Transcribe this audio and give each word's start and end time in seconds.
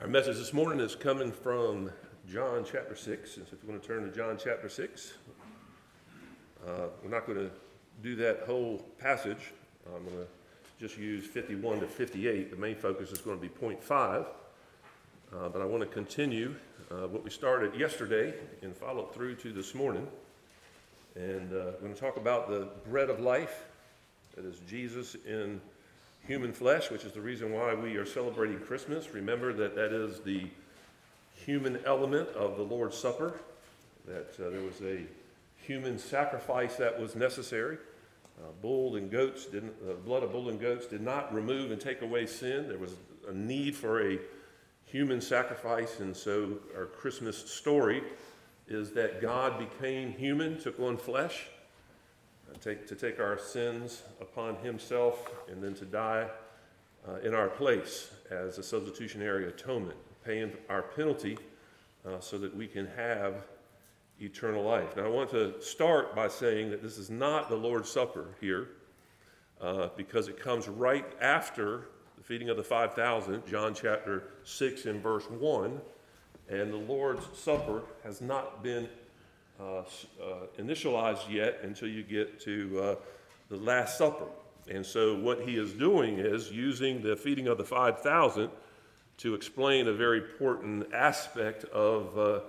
Our 0.00 0.08
message 0.08 0.38
this 0.38 0.54
morning 0.54 0.80
is 0.80 0.94
coming 0.94 1.30
from 1.30 1.90
John 2.26 2.64
chapter 2.64 2.96
6. 2.96 3.36
And 3.36 3.46
so 3.46 3.54
if 3.54 3.62
you 3.62 3.68
want 3.68 3.82
to 3.82 3.86
turn 3.86 4.02
to 4.02 4.16
John 4.16 4.38
chapter 4.42 4.66
6, 4.66 5.12
uh, 6.66 6.70
we're 7.04 7.10
not 7.10 7.26
going 7.26 7.36
to 7.36 7.50
do 8.02 8.16
that 8.16 8.44
whole 8.46 8.78
passage. 8.98 9.52
I'm 9.84 10.02
going 10.06 10.16
to 10.16 10.26
just 10.80 10.96
use 10.96 11.26
51 11.26 11.80
to 11.80 11.86
58. 11.86 12.50
The 12.50 12.56
main 12.56 12.76
focus 12.76 13.12
is 13.12 13.18
going 13.18 13.36
to 13.36 13.42
be 13.42 13.50
point 13.50 13.84
5. 13.84 14.24
Uh, 15.34 15.48
but 15.50 15.60
I 15.60 15.66
want 15.66 15.82
to 15.82 15.86
continue 15.86 16.54
uh, 16.90 17.06
what 17.06 17.22
we 17.22 17.28
started 17.28 17.78
yesterday 17.78 18.32
and 18.62 18.74
follow 18.74 19.04
through 19.04 19.34
to 19.34 19.52
this 19.52 19.74
morning. 19.74 20.08
And 21.14 21.52
uh, 21.52 21.72
we're 21.74 21.80
going 21.82 21.94
to 21.94 22.00
talk 22.00 22.16
about 22.16 22.48
the 22.48 22.68
bread 22.88 23.10
of 23.10 23.20
life, 23.20 23.64
that 24.34 24.46
is 24.46 24.60
Jesus 24.60 25.14
in 25.26 25.60
human 26.26 26.52
flesh, 26.52 26.90
which 26.90 27.04
is 27.04 27.12
the 27.12 27.20
reason 27.20 27.52
why 27.52 27.74
we 27.74 27.96
are 27.96 28.06
celebrating 28.06 28.58
Christmas. 28.60 29.12
Remember 29.14 29.52
that 29.52 29.74
that 29.74 29.92
is 29.92 30.20
the 30.20 30.46
human 31.34 31.78
element 31.84 32.28
of 32.30 32.56
the 32.56 32.62
Lord's 32.62 32.96
Supper, 32.96 33.40
that 34.06 34.34
uh, 34.38 34.50
there 34.50 34.60
was 34.60 34.80
a 34.82 35.04
human 35.56 35.98
sacrifice 35.98 36.76
that 36.76 36.98
was 37.00 37.16
necessary. 37.16 37.78
Uh, 38.38 38.46
bull 38.62 38.96
and 38.96 39.10
goats 39.10 39.46
didn't, 39.46 39.84
the 39.84 39.92
uh, 39.92 39.96
blood 39.96 40.22
of 40.22 40.32
bull 40.32 40.48
and 40.48 40.60
goats 40.60 40.86
did 40.86 41.00
not 41.00 41.32
remove 41.34 41.70
and 41.70 41.80
take 41.80 42.02
away 42.02 42.26
sin. 42.26 42.68
There 42.68 42.78
was 42.78 42.94
a 43.28 43.32
need 43.32 43.74
for 43.74 44.10
a 44.10 44.18
human 44.86 45.20
sacrifice, 45.20 46.00
and 46.00 46.16
so 46.16 46.58
our 46.76 46.86
Christmas 46.86 47.36
story 47.36 48.02
is 48.66 48.92
that 48.92 49.20
God 49.20 49.58
became 49.58 50.12
human, 50.12 50.60
took 50.60 50.78
on 50.80 50.96
flesh 50.96 51.46
take, 52.58 52.86
to 52.86 52.94
take 52.94 53.20
our 53.20 53.38
sins 53.38 54.02
upon 54.20 54.56
himself 54.56 55.30
and 55.50 55.62
then 55.62 55.74
to 55.74 55.84
die 55.84 56.28
uh, 57.08 57.16
in 57.16 57.34
our 57.34 57.48
place 57.48 58.10
as 58.30 58.58
a 58.58 58.62
substitutionary 58.62 59.48
atonement, 59.48 59.98
paying 60.24 60.52
our 60.68 60.82
penalty 60.82 61.38
uh, 62.06 62.20
so 62.20 62.38
that 62.38 62.54
we 62.54 62.66
can 62.66 62.86
have 62.96 63.46
eternal 64.20 64.62
life. 64.62 64.96
Now, 64.96 65.06
I 65.06 65.08
want 65.08 65.30
to 65.30 65.60
start 65.60 66.14
by 66.14 66.28
saying 66.28 66.70
that 66.70 66.82
this 66.82 66.98
is 66.98 67.10
not 67.10 67.48
the 67.48 67.56
Lord's 67.56 67.90
Supper 67.90 68.26
here 68.40 68.68
uh, 69.60 69.88
because 69.96 70.28
it 70.28 70.38
comes 70.38 70.68
right 70.68 71.06
after 71.20 71.88
the 72.16 72.22
feeding 72.22 72.50
of 72.50 72.56
the 72.56 72.62
5,000, 72.62 73.46
John 73.46 73.74
chapter 73.74 74.24
6 74.44 74.86
and 74.86 75.02
verse 75.02 75.28
1. 75.30 75.80
And 76.50 76.72
the 76.72 76.76
Lord's 76.76 77.26
Supper 77.38 77.82
has 78.04 78.20
not 78.20 78.62
been 78.62 78.84
uh, 78.84 78.88
uh, 78.88 78.99
initialized 80.58 81.30
yet 81.30 81.60
until 81.62 81.88
you 81.88 82.02
get 82.02 82.40
to 82.40 82.80
uh, 82.80 82.94
the 83.48 83.56
Last 83.56 83.98
Supper. 83.98 84.26
And 84.68 84.84
so, 84.84 85.16
what 85.16 85.40
he 85.40 85.56
is 85.56 85.72
doing 85.72 86.18
is 86.18 86.50
using 86.50 87.02
the 87.02 87.16
feeding 87.16 87.48
of 87.48 87.58
the 87.58 87.64
5,000 87.64 88.50
to 89.18 89.34
explain 89.34 89.88
a 89.88 89.92
very 89.92 90.18
important 90.18 90.92
aspect 90.94 91.64
of, 91.64 92.16
uh, 92.18 92.40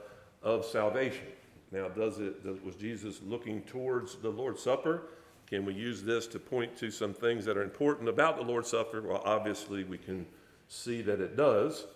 of 0.43 0.65
salvation. 0.65 1.25
Now, 1.71 1.87
does 1.87 2.19
it, 2.19 2.43
does, 2.43 2.61
was 2.61 2.75
Jesus 2.75 3.21
looking 3.25 3.61
towards 3.63 4.15
the 4.15 4.29
Lord's 4.29 4.61
Supper? 4.61 5.03
Can 5.47 5.65
we 5.65 5.73
use 5.73 6.03
this 6.03 6.27
to 6.27 6.39
point 6.39 6.77
to 6.77 6.91
some 6.91 7.13
things 7.13 7.43
that 7.45 7.57
are 7.57 7.63
important 7.63 8.07
about 8.07 8.37
the 8.37 8.43
Lord's 8.43 8.69
Supper? 8.69 9.01
Well, 9.01 9.21
obviously, 9.25 9.83
we 9.83 9.97
can 9.97 10.25
see 10.67 11.01
that 11.01 11.19
it 11.19 11.35
does. 11.35 11.87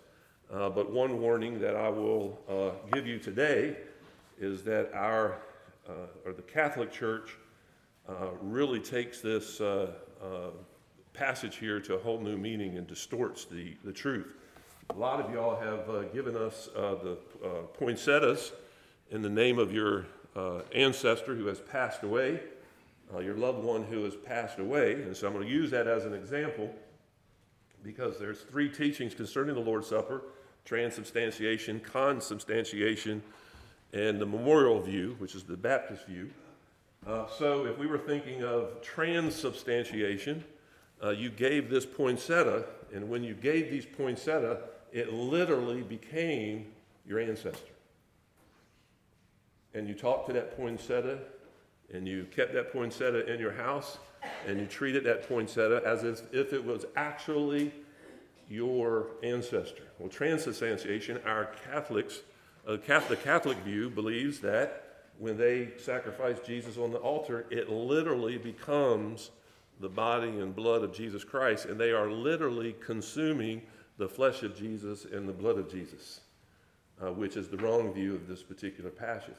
Uh, 0.51 0.69
but 0.69 0.91
one 0.91 1.21
warning 1.21 1.59
that 1.59 1.75
I 1.75 1.89
will 1.89 2.39
uh, 2.47 2.71
give 2.93 3.07
you 3.07 3.17
today 3.17 3.77
is 4.39 4.63
that 4.63 4.91
our, 4.93 5.39
uh, 5.87 6.07
or 6.25 6.33
the 6.33 6.41
Catholic 6.41 6.91
Church, 6.91 7.37
uh, 8.07 8.29
really 8.41 8.79
takes 8.79 9.21
this 9.21 9.59
uh, 9.59 9.91
uh, 10.21 10.49
passage 11.13 11.57
here 11.57 11.79
to 11.79 11.95
a 11.95 11.99
whole 11.99 12.19
new 12.19 12.37
meaning 12.37 12.77
and 12.77 12.85
distorts 12.85 13.45
the, 13.45 13.75
the 13.83 13.91
truth. 13.91 14.35
A 14.91 14.93
lot 14.93 15.19
of 15.19 15.33
y'all 15.33 15.59
have 15.59 15.89
uh, 15.89 16.03
given 16.13 16.35
us 16.37 16.69
the 16.75 17.17
poinsettias 17.73 18.51
in 19.09 19.23
the 19.23 19.29
name 19.29 19.57
of 19.57 19.73
your 19.73 20.05
ancestor 20.75 21.33
who 21.33 21.47
has 21.47 21.59
passed 21.59 22.03
away, 22.03 22.39
your 23.19 23.35
loved 23.35 23.63
one 23.63 23.83
who 23.83 24.03
has 24.03 24.15
passed 24.15 24.59
away. 24.59 24.93
And 24.93 25.17
so 25.17 25.25
I'm 25.25 25.33
going 25.33 25.47
to 25.47 25.51
use 25.51 25.71
that 25.71 25.87
as 25.87 26.05
an 26.05 26.13
example 26.13 26.71
because 27.81 28.19
there's 28.19 28.41
three 28.41 28.69
teachings 28.69 29.15
concerning 29.15 29.55
the 29.55 29.61
Lord's 29.61 29.87
Supper 29.87 30.21
transubstantiation, 30.65 31.79
consubstantiation, 31.79 33.21
and 33.93 34.19
the 34.19 34.25
memorial 34.25 34.81
view, 34.81 35.15
which 35.19 35.35
is 35.35 35.43
the 35.43 35.57
Baptist 35.57 36.05
view. 36.05 36.29
Uh, 37.05 37.25
so 37.37 37.65
if 37.65 37.77
we 37.77 37.87
were 37.87 37.97
thinking 37.97 38.43
of 38.43 38.81
transubstantiation, 38.81 40.43
uh, 41.03 41.09
you 41.09 41.29
gave 41.29 41.69
this 41.69 41.85
poinsettia, 41.85 42.65
and 42.93 43.07
when 43.07 43.23
you 43.23 43.33
gave 43.33 43.69
these 43.69 43.85
poinsettia, 43.85 44.59
it 44.91 45.13
literally 45.13 45.81
became 45.81 46.67
your 47.05 47.19
ancestor. 47.19 47.73
And 49.73 49.87
you 49.87 49.93
talked 49.93 50.27
to 50.27 50.33
that 50.33 50.55
poinsettia, 50.57 51.19
and 51.93 52.07
you 52.07 52.25
kept 52.35 52.53
that 52.53 52.71
poinsettia 52.71 53.31
in 53.31 53.39
your 53.39 53.51
house, 53.51 53.99
and 54.47 54.59
you 54.59 54.65
treated 54.65 55.03
that 55.03 55.27
poinsettia 55.27 55.81
as 55.85 56.03
if 56.31 56.53
it 56.53 56.63
was 56.63 56.85
actually 56.95 57.71
your 58.49 59.07
ancestor. 59.21 59.83
Well, 59.99 60.09
transubstantiation, 60.09 61.19
our 61.25 61.51
Catholics 61.69 62.21
the 62.65 62.77
Catholic 62.77 63.57
view 63.59 63.89
believes 63.89 64.39
that 64.39 64.85
when 65.17 65.37
they 65.37 65.69
sacrifice 65.77 66.39
Jesus 66.45 66.77
on 66.77 66.91
the 66.91 66.97
altar, 66.97 67.45
it 67.49 67.69
literally 67.69 68.37
becomes 68.37 69.31
the 69.79 69.89
body 69.89 70.39
and 70.39 70.55
blood 70.55 70.83
of 70.83 70.93
Jesus 70.93 71.23
Christ, 71.23 71.65
and 71.65 71.79
they 71.79 71.91
are 71.91 72.09
literally 72.09 72.75
consuming 72.83 73.61
the 73.97 74.07
flesh 74.07 74.43
of 74.43 74.57
Jesus 74.57 75.05
and 75.05 75.27
the 75.27 75.33
blood 75.33 75.57
of 75.57 75.69
Jesus, 75.69 76.21
uh, 77.01 77.11
which 77.11 77.37
is 77.37 77.47
the 77.47 77.57
wrong 77.57 77.93
view 77.93 78.15
of 78.15 78.27
this 78.27 78.43
particular 78.43 78.89
passage. 78.89 79.33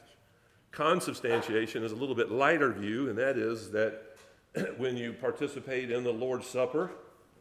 Consubstantiation 0.73 1.83
is 1.83 1.93
a 1.93 1.97
little 1.97 2.15
bit 2.15 2.31
lighter 2.31 2.73
view, 2.73 3.09
and 3.09 3.19
that 3.19 3.37
is 3.39 3.71
that 3.71 4.17
when 4.77 4.97
you 4.97 5.13
participate 5.13 5.91
in 5.91 6.05
the 6.05 6.13
Lord's 6.13 6.47
Supper, 6.47 6.91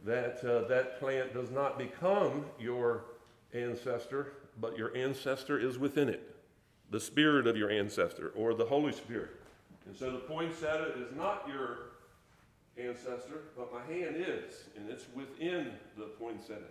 that 0.04 0.42
uh, 0.44 0.68
that 0.68 0.98
plant 0.98 1.34
does 1.34 1.50
not 1.50 1.78
become 1.78 2.44
your 2.58 3.04
ancestor, 3.52 4.32
but 4.60 4.76
your 4.76 4.96
ancestor 4.96 5.58
is 5.58 5.78
within 5.78 6.08
it 6.08 6.36
the 6.90 7.00
spirit 7.00 7.46
of 7.46 7.56
your 7.56 7.70
ancestor 7.70 8.28
or 8.36 8.54
the 8.54 8.64
Holy 8.64 8.92
Spirit. 8.92 9.30
And 9.86 9.96
so 9.96 10.10
the 10.10 10.18
poinsettia 10.18 10.92
is 10.96 11.16
not 11.16 11.48
your 11.48 11.78
ancestor, 12.78 13.42
but 13.56 13.72
my 13.72 13.80
hand 13.92 14.16
is, 14.16 14.64
and 14.76 14.88
it's 14.90 15.06
within 15.14 15.72
the 15.96 16.04
poinsettia. 16.04 16.62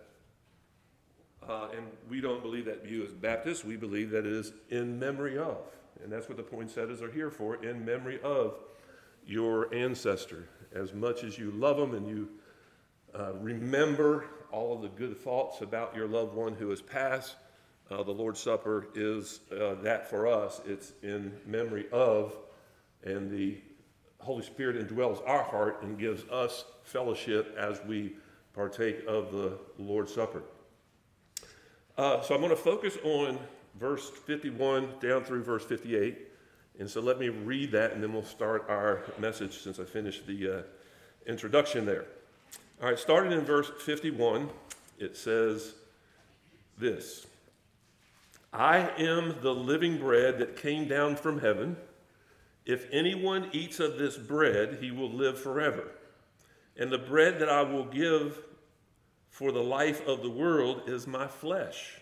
Uh, 1.47 1.67
and 1.75 1.85
we 2.09 2.21
don't 2.21 2.41
believe 2.41 2.65
that 2.65 2.83
view 2.83 3.03
as 3.03 3.11
Baptists. 3.11 3.63
We 3.63 3.75
believe 3.75 4.09
that 4.11 4.25
it 4.25 4.31
is 4.31 4.53
in 4.69 4.97
memory 4.97 5.37
of. 5.37 5.57
And 6.03 6.11
that's 6.11 6.27
what 6.27 6.37
the 6.37 6.43
poinsettias 6.43 7.01
are 7.01 7.11
here 7.11 7.29
for, 7.29 7.63
in 7.63 7.85
memory 7.85 8.19
of 8.23 8.55
your 9.25 9.73
ancestor. 9.73 10.47
As 10.73 10.93
much 10.93 11.23
as 11.23 11.37
you 11.37 11.51
love 11.51 11.77
them 11.77 11.93
and 11.93 12.07
you 12.07 12.29
uh, 13.13 13.33
remember 13.33 14.25
all 14.51 14.75
of 14.75 14.81
the 14.81 14.89
good 14.89 15.17
thoughts 15.17 15.61
about 15.61 15.95
your 15.95 16.07
loved 16.07 16.33
one 16.33 16.53
who 16.53 16.69
has 16.69 16.81
passed, 16.81 17.35
uh, 17.91 18.03
the 18.03 18.11
Lord's 18.11 18.39
Supper 18.39 18.87
is 18.95 19.41
uh, 19.51 19.75
that 19.75 20.09
for 20.09 20.27
us. 20.27 20.61
It's 20.65 20.93
in 21.03 21.31
memory 21.45 21.85
of, 21.91 22.35
and 23.03 23.29
the 23.29 23.57
Holy 24.19 24.43
Spirit 24.43 24.75
indwells 24.87 25.21
our 25.27 25.43
heart 25.43 25.83
and 25.83 25.97
gives 25.99 26.23
us 26.29 26.65
fellowship 26.83 27.55
as 27.57 27.79
we 27.87 28.15
partake 28.53 29.05
of 29.07 29.31
the 29.31 29.59
Lord's 29.77 30.13
Supper. 30.13 30.41
Uh, 31.97 32.21
so 32.21 32.33
I'm 32.33 32.41
going 32.41 32.49
to 32.49 32.55
focus 32.55 32.97
on 33.03 33.37
verse 33.79 34.09
51 34.09 34.89
down 34.99 35.23
through 35.23 35.43
verse 35.43 35.63
58. 35.63 36.17
And 36.79 36.89
so 36.89 37.01
let 37.01 37.19
me 37.19 37.29
read 37.29 37.71
that 37.71 37.93
and 37.93 38.03
then 38.03 38.11
we'll 38.11 38.23
start 38.23 38.65
our 38.67 39.03
message 39.19 39.59
since 39.59 39.79
I 39.79 39.83
finished 39.83 40.25
the 40.25 40.59
uh, 40.59 40.61
introduction 41.27 41.85
there. 41.85 42.05
All 42.81 42.89
right, 42.89 42.99
starting 42.99 43.31
in 43.31 43.41
verse 43.41 43.71
51, 43.79 44.49
it 44.99 45.15
says 45.15 45.75
this. 46.77 47.27
I 48.55 48.89
am 48.97 49.35
the 49.41 49.53
living 49.53 49.97
bread 49.97 50.39
that 50.39 50.55
came 50.55 50.87
down 50.87 51.17
from 51.17 51.39
heaven. 51.39 51.75
If 52.65 52.87
anyone 52.91 53.49
eats 53.51 53.79
of 53.79 53.97
this 53.97 54.17
bread, 54.17 54.77
he 54.81 54.91
will 54.91 55.11
live 55.11 55.39
forever. 55.39 55.91
And 56.77 56.89
the 56.89 56.97
bread 56.97 57.39
that 57.39 57.49
I 57.49 57.61
will 57.63 57.85
give 57.85 58.41
for 59.29 59.51
the 59.51 59.63
life 59.63 60.07
of 60.07 60.21
the 60.21 60.29
world 60.29 60.83
is 60.87 61.05
my 61.05 61.27
flesh. 61.27 61.99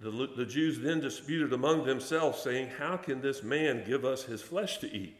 The, 0.00 0.10
the 0.36 0.46
Jews 0.46 0.78
then 0.78 1.00
disputed 1.00 1.52
among 1.52 1.84
themselves, 1.84 2.42
saying, 2.42 2.70
How 2.78 2.96
can 2.96 3.20
this 3.20 3.42
man 3.42 3.84
give 3.86 4.04
us 4.04 4.24
his 4.24 4.40
flesh 4.40 4.78
to 4.78 4.90
eat? 4.90 5.16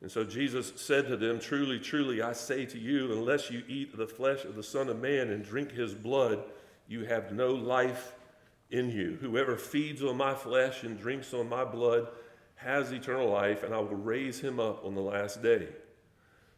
And 0.00 0.10
so 0.10 0.24
Jesus 0.24 0.72
said 0.76 1.08
to 1.08 1.16
them, 1.16 1.40
Truly, 1.40 1.78
truly, 1.78 2.22
I 2.22 2.32
say 2.32 2.66
to 2.66 2.78
you, 2.78 3.12
unless 3.12 3.50
you 3.50 3.62
eat 3.68 3.96
the 3.96 4.06
flesh 4.06 4.44
of 4.44 4.54
the 4.54 4.62
Son 4.62 4.88
of 4.88 5.00
Man 5.00 5.30
and 5.30 5.44
drink 5.44 5.72
his 5.72 5.94
blood, 5.94 6.42
you 6.88 7.04
have 7.04 7.32
no 7.32 7.52
life 7.52 8.14
in 8.72 8.90
you. 8.90 9.18
Whoever 9.20 9.56
feeds 9.56 10.02
on 10.02 10.16
my 10.16 10.34
flesh 10.34 10.82
and 10.82 10.98
drinks 10.98 11.32
on 11.32 11.48
my 11.48 11.64
blood 11.64 12.08
has 12.56 12.90
eternal 12.90 13.30
life, 13.30 13.62
and 13.62 13.74
I 13.74 13.78
will 13.78 13.94
raise 13.94 14.40
him 14.40 14.58
up 14.58 14.84
on 14.84 14.94
the 14.94 15.00
last 15.00 15.42
day. 15.42 15.68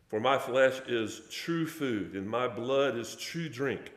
For 0.09 0.21
my 0.21 0.39
flesh 0.39 0.81
is 0.87 1.23
true 1.31 1.67
food, 1.67 2.15
and 2.15 2.29
my 2.29 2.47
blood 2.47 2.97
is 2.97 3.17
true 3.17 3.49
drink. 3.49 3.93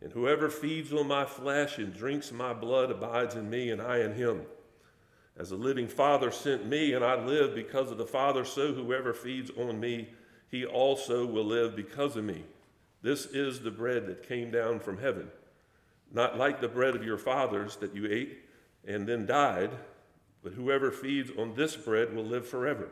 And 0.00 0.12
whoever 0.12 0.48
feeds 0.48 0.92
on 0.92 1.06
my 1.06 1.24
flesh 1.24 1.78
and 1.78 1.94
drinks 1.94 2.32
my 2.32 2.54
blood 2.54 2.90
abides 2.90 3.34
in 3.34 3.50
me, 3.50 3.70
and 3.70 3.82
I 3.82 3.98
in 3.98 4.14
him. 4.14 4.42
As 5.36 5.50
the 5.50 5.56
living 5.56 5.88
Father 5.88 6.30
sent 6.30 6.66
me, 6.66 6.92
and 6.94 7.04
I 7.04 7.22
live 7.22 7.54
because 7.54 7.90
of 7.90 7.98
the 7.98 8.06
Father, 8.06 8.44
so 8.44 8.72
whoever 8.72 9.12
feeds 9.12 9.50
on 9.56 9.78
me, 9.78 10.08
he 10.50 10.64
also 10.64 11.26
will 11.26 11.44
live 11.44 11.76
because 11.76 12.16
of 12.16 12.24
me. 12.24 12.44
This 13.02 13.26
is 13.26 13.60
the 13.60 13.70
bread 13.70 14.06
that 14.06 14.28
came 14.28 14.50
down 14.50 14.80
from 14.80 14.98
heaven, 14.98 15.28
not 16.12 16.36
like 16.36 16.60
the 16.60 16.68
bread 16.68 16.94
of 16.94 17.04
your 17.04 17.18
fathers 17.18 17.76
that 17.76 17.94
you 17.94 18.06
ate 18.06 18.38
and 18.86 19.06
then 19.06 19.26
died, 19.26 19.70
but 20.42 20.52
whoever 20.52 20.90
feeds 20.90 21.30
on 21.38 21.54
this 21.54 21.76
bread 21.76 22.14
will 22.14 22.24
live 22.24 22.46
forever. 22.46 22.88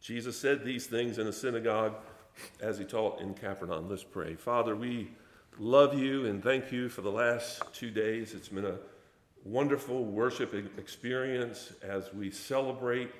Jesus 0.00 0.38
said 0.38 0.64
these 0.64 0.86
things 0.86 1.18
in 1.18 1.26
a 1.26 1.32
synagogue 1.32 1.94
as 2.60 2.78
he 2.78 2.84
taught 2.84 3.20
in 3.20 3.34
Capernaum. 3.34 3.88
Let's 3.88 4.04
pray. 4.04 4.34
Father, 4.34 4.76
we 4.76 5.10
love 5.58 5.98
you 5.98 6.26
and 6.26 6.42
thank 6.42 6.70
you 6.70 6.88
for 6.88 7.00
the 7.00 7.10
last 7.10 7.62
two 7.72 7.90
days. 7.90 8.34
It's 8.34 8.48
been 8.48 8.66
a 8.66 8.78
wonderful 9.44 10.04
worship 10.04 10.54
experience 10.78 11.72
as 11.82 12.12
we 12.12 12.30
celebrate 12.30 13.10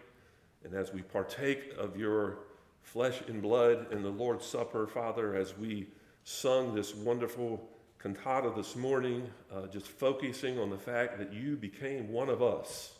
and 0.65 0.75
as 0.75 0.93
we 0.93 1.03
partake 1.03 1.73
of 1.79 1.97
your 1.97 2.39
flesh 2.83 3.21
and 3.29 3.43
blood 3.43 3.87
in 3.91 4.03
the 4.03 4.11
Lord's 4.11 4.45
Supper, 4.45 4.87
Father, 4.87 5.35
as 5.35 5.57
we 5.57 5.89
sung 6.25 6.75
this 6.75 6.95
wonderful 6.95 7.69
cantata 8.07 8.53
this 8.55 8.77
morning, 8.77 9.29
uh, 9.53 9.67
just 9.67 9.89
focusing 9.89 10.61
on 10.61 10.71
the 10.71 10.79
fact 10.79 11.19
that 11.19 11.33
you 11.33 11.57
became 11.57 12.13
one 12.13 12.29
of 12.29 12.41
us 12.41 12.93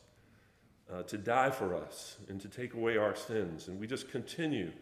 uh, 0.93 1.05
to 1.05 1.17
die 1.17 1.49
for 1.49 1.77
us 1.77 2.17
and 2.29 2.41
to 2.41 2.49
take 2.49 2.75
away 2.75 2.97
our 2.97 3.15
sins. 3.15 3.69
And 3.69 3.79
we 3.79 3.87
just 3.87 4.11
continue 4.11 4.73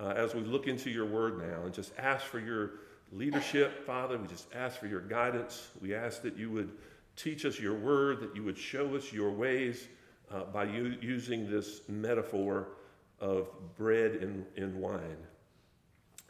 uh, 0.00 0.14
as 0.16 0.34
we 0.34 0.40
look 0.40 0.66
into 0.66 0.88
your 0.88 1.04
word 1.04 1.36
now 1.36 1.64
and 1.64 1.74
just 1.74 1.92
ask 1.98 2.24
for 2.24 2.38
your 2.38 2.70
leadership, 3.12 3.84
Father. 3.84 4.16
We 4.16 4.26
just 4.28 4.46
ask 4.54 4.80
for 4.80 4.86
your 4.86 5.02
guidance. 5.02 5.68
We 5.82 5.94
ask 5.94 6.22
that 6.22 6.38
you 6.38 6.50
would 6.52 6.72
teach 7.14 7.44
us 7.44 7.60
your 7.60 7.74
word, 7.74 8.20
that 8.20 8.34
you 8.34 8.44
would 8.44 8.56
show 8.56 8.96
us 8.96 9.12
your 9.12 9.30
ways 9.30 9.88
uh, 10.32 10.44
by 10.44 10.64
using 10.64 11.50
this 11.50 11.82
metaphor 11.86 12.68
of 13.20 13.50
bread 13.76 14.12
and, 14.12 14.46
and 14.56 14.74
wine. 14.76 15.18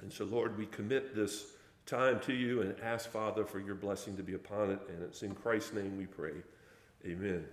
And 0.01 0.13
so, 0.13 0.25
Lord, 0.25 0.59
we 0.59 0.67
commit 0.67 1.15
this 1.15 1.53
time 1.87 2.19
to 2.21 2.33
you 2.33 2.63
and 2.63 2.75
ask, 2.83 3.09
Father, 3.09 3.45
for 3.45 3.61
your 3.61 3.77
blessing 3.77 4.17
to 4.17 4.23
be 4.23 4.35
upon 4.35 4.71
it. 4.71 4.81
And 4.89 5.03
it's 5.03 5.23
in 5.23 5.35
Christ's 5.35 5.73
name 5.73 5.97
we 5.97 6.07
pray. 6.07 6.33
Amen. 7.07 7.45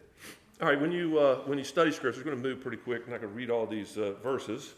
All 0.61 0.67
right, 0.67 0.79
when 0.79 0.91
you, 0.91 1.19
uh, 1.19 1.35
when 1.45 1.57
you 1.57 1.63
study 1.63 1.91
Scripture, 1.91 2.19
we're 2.19 2.25
going 2.25 2.41
to 2.41 2.49
move 2.49 2.61
pretty 2.61 2.77
quick. 2.77 3.03
I'm 3.05 3.11
not 3.11 3.21
going 3.21 3.31
to 3.31 3.37
read 3.37 3.51
all 3.51 3.67
these 3.67 3.97
uh, 3.97 4.13
verses. 4.23 4.73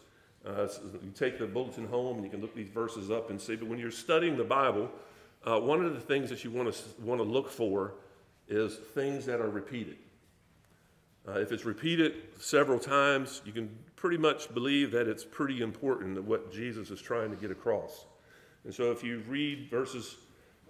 Uh, 0.45 0.67
so 0.67 0.81
you 1.01 1.11
take 1.11 1.39
the 1.39 1.45
bulletin 1.47 1.87
home 1.87 2.17
and 2.17 2.23
you 2.23 2.29
can 2.29 2.41
look 2.41 2.53
these 2.53 2.69
verses 2.69 3.09
up 3.09 3.29
and 3.29 3.39
see. 3.39 3.55
But 3.55 3.67
when 3.67 3.79
you're 3.79 3.91
studying 3.91 4.37
the 4.37 4.43
Bible, 4.43 4.91
uh, 5.45 5.59
one 5.59 5.83
of 5.83 5.93
the 5.93 6.01
things 6.01 6.29
that 6.29 6.43
you 6.43 6.51
want 6.51 6.73
to 6.73 7.01
want 7.01 7.19
to 7.19 7.23
look 7.23 7.49
for 7.49 7.93
is 8.47 8.75
things 8.75 9.25
that 9.25 9.39
are 9.39 9.49
repeated. 9.49 9.97
Uh, 11.27 11.39
if 11.39 11.51
it's 11.51 11.65
repeated 11.65 12.13
several 12.39 12.77
times, 12.77 13.41
you 13.45 13.51
can 13.51 13.75
pretty 13.95 14.17
much 14.17 14.53
believe 14.53 14.91
that 14.91 15.07
it's 15.07 15.25
pretty 15.25 15.61
important 15.61 16.21
what 16.23 16.53
Jesus 16.53 16.91
is 16.91 17.01
trying 17.01 17.31
to 17.31 17.37
get 17.37 17.49
across. 17.49 18.05
And 18.65 18.73
so 18.73 18.91
if 18.91 19.03
you 19.03 19.23
read 19.27 19.69
verses 19.69 20.17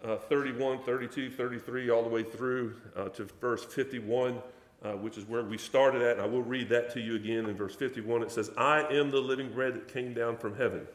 uh, 0.03 0.17
31, 0.17 0.83
32, 0.83 1.31
33, 1.31 1.89
all 1.89 2.03
the 2.03 2.09
way 2.09 2.23
through 2.23 2.75
uh, 2.95 3.05
to 3.09 3.23
verse 3.39 3.63
51, 3.63 4.39
uh, 4.83 4.91
which 4.91 5.17
is 5.17 5.25
where 5.25 5.43
we 5.43 5.57
started 5.57 6.01
at. 6.01 6.17
And 6.17 6.21
I 6.21 6.25
will 6.25 6.43
read 6.43 6.69
that 6.69 6.91
to 6.93 6.99
you 6.99 7.15
again 7.15 7.45
in 7.45 7.55
verse 7.55 7.73
51. 7.73 8.21
It 8.21 8.31
says, 8.31 8.51
I 8.57 8.81
am 8.81 9.09
the 9.09 9.19
living 9.19 9.51
bread 9.51 9.73
that 9.75 9.87
came 9.87 10.13
down 10.13 10.37
from 10.37 10.55
heaven. 10.55 10.85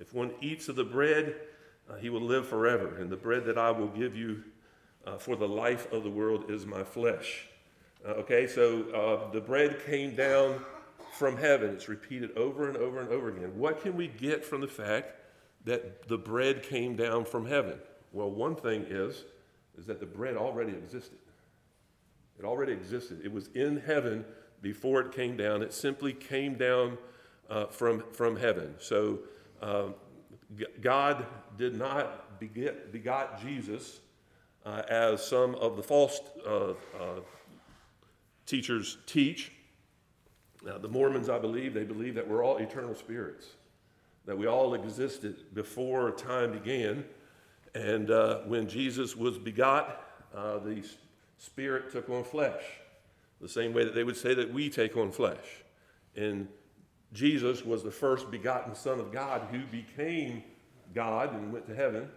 If 0.00 0.14
one 0.14 0.32
eats 0.40 0.68
of 0.68 0.76
the 0.76 0.84
bread, 0.84 1.36
uh, 1.88 1.96
he 1.96 2.08
will 2.08 2.22
live 2.22 2.48
forever. 2.48 2.96
And 2.96 3.10
the 3.10 3.16
bread 3.16 3.44
that 3.44 3.58
I 3.58 3.70
will 3.70 3.88
give 3.88 4.16
you 4.16 4.42
uh, 5.06 5.18
for 5.18 5.36
the 5.36 5.48
life 5.48 5.92
of 5.92 6.02
the 6.02 6.10
world 6.10 6.50
is 6.50 6.66
my 6.66 6.82
flesh. 6.82 7.46
Uh, 8.04 8.12
okay, 8.12 8.46
so 8.46 9.28
the 9.32 9.40
bread 9.40 9.84
came 9.84 10.14
down 10.14 10.64
from 11.12 11.36
heaven. 11.36 11.70
It's 11.70 11.88
repeated 11.88 12.36
over 12.36 12.68
and 12.68 12.76
over 12.76 13.00
and 13.00 13.10
over 13.10 13.28
again. 13.28 13.58
What 13.58 13.82
can 13.82 13.96
we 13.96 14.08
get 14.08 14.44
from 14.44 14.62
the 14.62 14.68
fact 14.68 15.17
that 15.68 16.08
the 16.08 16.18
bread 16.18 16.62
came 16.62 16.96
down 16.96 17.24
from 17.24 17.46
heaven? 17.46 17.78
Well, 18.12 18.30
one 18.30 18.56
thing 18.56 18.86
is, 18.88 19.24
is 19.78 19.86
that 19.86 20.00
the 20.00 20.06
bread 20.06 20.36
already 20.36 20.72
existed. 20.72 21.18
It 22.38 22.44
already 22.44 22.72
existed. 22.72 23.20
It 23.22 23.32
was 23.32 23.48
in 23.48 23.78
heaven 23.78 24.24
before 24.62 25.00
it 25.00 25.12
came 25.12 25.36
down. 25.36 25.62
It 25.62 25.72
simply 25.72 26.12
came 26.12 26.54
down 26.54 26.98
uh, 27.50 27.66
from, 27.66 28.02
from 28.12 28.36
heaven. 28.36 28.74
So 28.78 29.20
um, 29.60 29.94
God 30.80 31.26
did 31.56 31.76
not 31.76 32.40
beget, 32.40 32.92
begot 32.92 33.40
Jesus 33.40 34.00
uh, 34.64 34.82
as 34.88 35.24
some 35.24 35.54
of 35.56 35.76
the 35.76 35.82
false 35.82 36.20
uh, 36.46 36.70
uh 36.70 36.74
teachers 38.46 38.96
teach. 39.06 39.52
Now, 40.64 40.78
the 40.78 40.88
Mormons, 40.88 41.28
I 41.28 41.38
believe, 41.38 41.74
they 41.74 41.84
believe 41.84 42.14
that 42.14 42.26
we're 42.26 42.42
all 42.42 42.56
eternal 42.56 42.94
spirits, 42.94 43.48
that 44.28 44.36
we 44.36 44.46
all 44.46 44.74
existed 44.74 45.54
before 45.54 46.10
time 46.10 46.52
began. 46.52 47.02
And 47.74 48.10
uh, 48.10 48.40
when 48.40 48.68
Jesus 48.68 49.16
was 49.16 49.38
begot, 49.38 50.04
uh, 50.36 50.58
the 50.58 50.84
Spirit 51.38 51.90
took 51.90 52.10
on 52.10 52.24
flesh, 52.24 52.62
the 53.40 53.48
same 53.48 53.72
way 53.72 53.84
that 53.84 53.94
they 53.94 54.04
would 54.04 54.18
say 54.18 54.34
that 54.34 54.52
we 54.52 54.68
take 54.68 54.98
on 54.98 55.12
flesh. 55.12 55.64
And 56.14 56.46
Jesus 57.14 57.64
was 57.64 57.82
the 57.82 57.90
first 57.90 58.30
begotten 58.30 58.74
Son 58.74 59.00
of 59.00 59.10
God 59.10 59.48
who 59.50 59.60
became 59.60 60.42
God 60.94 61.32
and 61.32 61.50
went 61.50 61.66
to 61.66 61.74
heaven. 61.74 62.10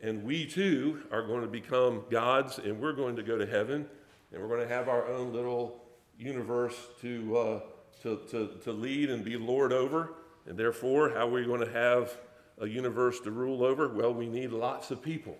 And 0.00 0.24
we 0.24 0.46
too 0.46 1.02
are 1.12 1.26
going 1.26 1.42
to 1.42 1.46
become 1.46 2.04
gods 2.10 2.58
and 2.58 2.80
we're 2.80 2.94
going 2.94 3.16
to 3.16 3.22
go 3.22 3.36
to 3.36 3.44
heaven 3.44 3.86
and 4.32 4.40
we're 4.40 4.48
going 4.48 4.66
to 4.66 4.74
have 4.74 4.88
our 4.88 5.06
own 5.08 5.34
little 5.34 5.84
universe 6.18 6.76
to, 7.02 7.36
uh, 7.36 7.60
to, 8.02 8.18
to, 8.30 8.48
to 8.64 8.72
lead 8.72 9.10
and 9.10 9.22
be 9.26 9.36
Lord 9.36 9.74
over. 9.74 10.14
And 10.50 10.58
therefore, 10.58 11.10
how 11.10 11.28
are 11.28 11.30
we 11.30 11.44
going 11.44 11.60
to 11.60 11.72
have 11.72 12.18
a 12.58 12.66
universe 12.66 13.20
to 13.20 13.30
rule 13.30 13.64
over? 13.64 13.88
Well, 13.88 14.12
we 14.12 14.26
need 14.26 14.50
lots 14.50 14.90
of 14.90 15.00
people. 15.00 15.38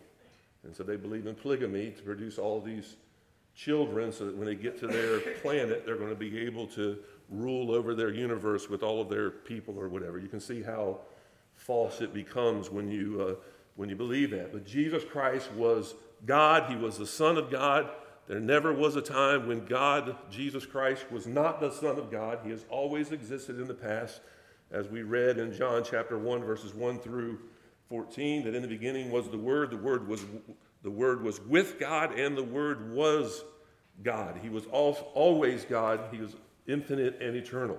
And 0.63 0.75
so 0.75 0.85
they 0.85 0.95
believe 0.95 1.27
in 1.27 1.35
polygamy 1.35 1.91
to 1.91 2.03
produce 2.03 2.39
all 2.39 2.61
these 2.61 2.95
children 3.57 4.13
so 4.13 4.27
that 4.27 4.37
when 4.37 4.47
they 4.47 4.55
get 4.55 4.79
to 4.79 4.87
their 4.87 5.19
planet, 5.43 5.85
they're 5.85 5.97
going 5.97 6.11
to 6.11 6.15
be 6.15 6.39
able 6.47 6.69
to 6.69 6.97
rule 7.29 7.73
over 7.73 7.93
their 7.93 8.11
universe 8.11 8.71
with 8.71 8.85
all 8.85 9.01
of 9.01 9.09
their 9.09 9.31
people 9.31 9.77
or 9.77 9.89
whatever. 9.89 10.21
You 10.21 10.29
can 10.29 10.39
see 10.39 10.63
how 10.63 11.01
false 11.57 12.01
it 12.01 12.15
becomes 12.15 12.71
when 12.71 12.89
you, 12.89 13.21
uh, 13.21 13.35
when 13.75 13.89
you 13.89 13.97
believe 13.97 14.31
that. 14.31 14.53
But 14.53 14.65
Jesus 14.65 15.03
Christ 15.03 15.51
was 15.55 15.97
God, 16.25 16.71
He 16.71 16.77
was 16.77 16.99
the 16.99 17.07
Son 17.07 17.37
of 17.37 17.51
God. 17.51 17.91
There 18.29 18.39
never 18.39 18.73
was 18.73 18.95
a 18.95 19.03
time 19.03 19.49
when 19.49 19.65
God, 19.65 20.15
Jesus 20.31 20.67
Christ, 20.67 21.11
was 21.11 21.27
not 21.27 21.59
the 21.59 21.73
Son 21.73 21.99
of 21.99 22.13
God. 22.13 22.39
He 22.45 22.51
has 22.51 22.65
always 22.71 23.11
existed 23.11 23.59
in 23.59 23.67
the 23.67 23.75
past, 23.75 24.21
as 24.71 24.89
we 24.89 25.03
read 25.03 25.39
in 25.39 25.53
John 25.53 25.83
chapter 25.85 26.19
1, 26.19 26.45
verses 26.45 26.75
1 26.75 27.01
through 27.01 27.39
14, 27.89 28.45
that 28.45 28.55
in 28.55 28.63
the 28.63 28.69
beginning 28.69 29.11
was 29.11 29.29
the 29.29 29.39
Word, 29.39 29.71
the 29.71 29.77
Word 29.77 30.07
was 30.07 30.25
the 30.83 30.91
Word 30.91 31.23
was 31.23 31.41
with 31.41 31.79
God, 31.79 32.19
and 32.19 32.37
the 32.37 32.43
Word 32.43 32.93
was 32.93 33.45
God. 34.03 34.39
He 34.43 34.49
was 34.49 34.65
always 34.67 35.65
God. 35.65 36.01
He 36.11 36.21
was 36.21 36.37
infinite 36.67 37.21
and 37.21 37.37
eternal. 37.37 37.79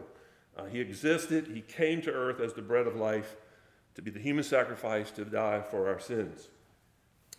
Uh, 0.56 0.66
he 0.66 0.80
existed. 0.80 1.48
He 1.48 1.62
came 1.62 2.02
to 2.04 2.12
earth 2.12 2.40
as 2.40 2.54
the 2.54 2.62
bread 2.62 2.86
of 2.86 2.96
life 2.96 3.36
to 3.96 4.02
be 4.02 4.12
the 4.12 4.20
human 4.20 4.44
sacrifice 4.44 5.12
to 5.12 5.26
die 5.26 5.62
for 5.62 5.88
our 5.88 6.00
sins. 6.00 6.50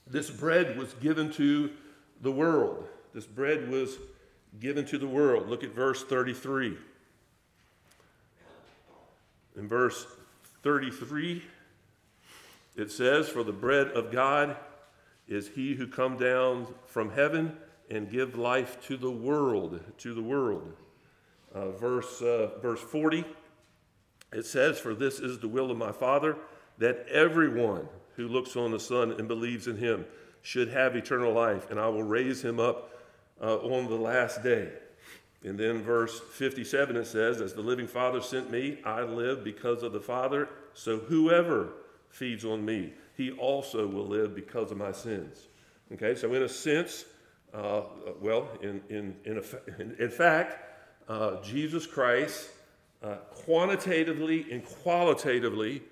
This 0.06 0.30
bread 0.30 0.76
was 0.76 0.94
given 0.94 1.30
to 1.34 1.70
the 2.20 2.32
world. 2.32 2.88
This 3.14 3.26
bread 3.26 3.70
was 3.70 3.98
given 4.58 4.84
to 4.86 4.98
the 4.98 5.06
world. 5.06 5.48
Look 5.48 5.62
at 5.62 5.74
verse 5.74 6.02
33. 6.02 6.76
In 9.56 9.68
verse 9.68 10.06
33, 10.62 11.42
it 12.76 12.90
says, 12.90 13.28
For 13.28 13.44
the 13.44 13.52
bread 13.52 13.88
of 13.88 14.10
God 14.10 14.56
is 15.28 15.48
he 15.48 15.74
who 15.74 15.86
come 15.86 16.16
down 16.16 16.66
from 16.86 17.10
heaven 17.10 17.56
and 17.90 18.10
give 18.10 18.36
life 18.36 18.80
to 18.86 18.96
the 18.96 19.10
world, 19.10 19.80
to 19.98 20.14
the 20.14 20.22
world. 20.22 20.72
Uh, 21.54 21.70
verse, 21.72 22.22
uh, 22.22 22.50
verse 22.62 22.80
40, 22.80 23.24
it 24.32 24.46
says, 24.46 24.78
For 24.78 24.94
this 24.94 25.20
is 25.20 25.38
the 25.38 25.48
will 25.48 25.70
of 25.70 25.76
my 25.76 25.92
Father, 25.92 26.36
that 26.78 27.06
everyone 27.08 27.86
who 28.16 28.28
looks 28.28 28.56
on 28.56 28.70
the 28.70 28.80
Son 28.80 29.12
and 29.12 29.28
believes 29.28 29.66
in 29.66 29.76
him 29.76 30.06
should 30.40 30.68
have 30.68 30.96
eternal 30.96 31.32
life, 31.32 31.70
and 31.70 31.78
I 31.78 31.88
will 31.88 32.02
raise 32.02 32.42
him 32.42 32.58
up 32.58 32.90
uh, 33.40 33.56
on 33.58 33.88
the 33.88 33.96
last 33.96 34.42
day. 34.42 34.70
And 35.44 35.58
then 35.58 35.82
verse 35.82 36.20
57 36.20 36.96
it 36.96 37.06
says, 37.06 37.40
As 37.40 37.52
the 37.52 37.62
living 37.62 37.86
Father 37.86 38.20
sent 38.20 38.50
me, 38.50 38.78
I 38.84 39.02
live 39.02 39.42
because 39.42 39.82
of 39.82 39.92
the 39.92 40.00
Father, 40.00 40.48
so 40.74 40.98
whoever 40.98 41.72
feeds 42.08 42.44
on 42.44 42.64
me 42.64 42.92
he 43.16 43.32
also 43.32 43.86
will 43.86 44.06
live 44.06 44.34
because 44.34 44.70
of 44.70 44.78
my 44.78 44.92
sins. 44.92 45.48
Okay, 45.92 46.14
so 46.14 46.32
in 46.32 46.42
a 46.42 46.48
sense, 46.48 47.04
uh, 47.52 47.82
well, 48.20 48.48
in, 48.62 48.80
in, 48.88 49.16
in, 49.24 49.94
in 49.98 50.10
fact, 50.10 50.56
uh, 51.08 51.42
Jesus 51.42 51.86
Christ 51.86 52.48
uh, 53.02 53.16
quantitatively 53.30 54.46
and 54.50 54.64
qualitatively 54.64 55.82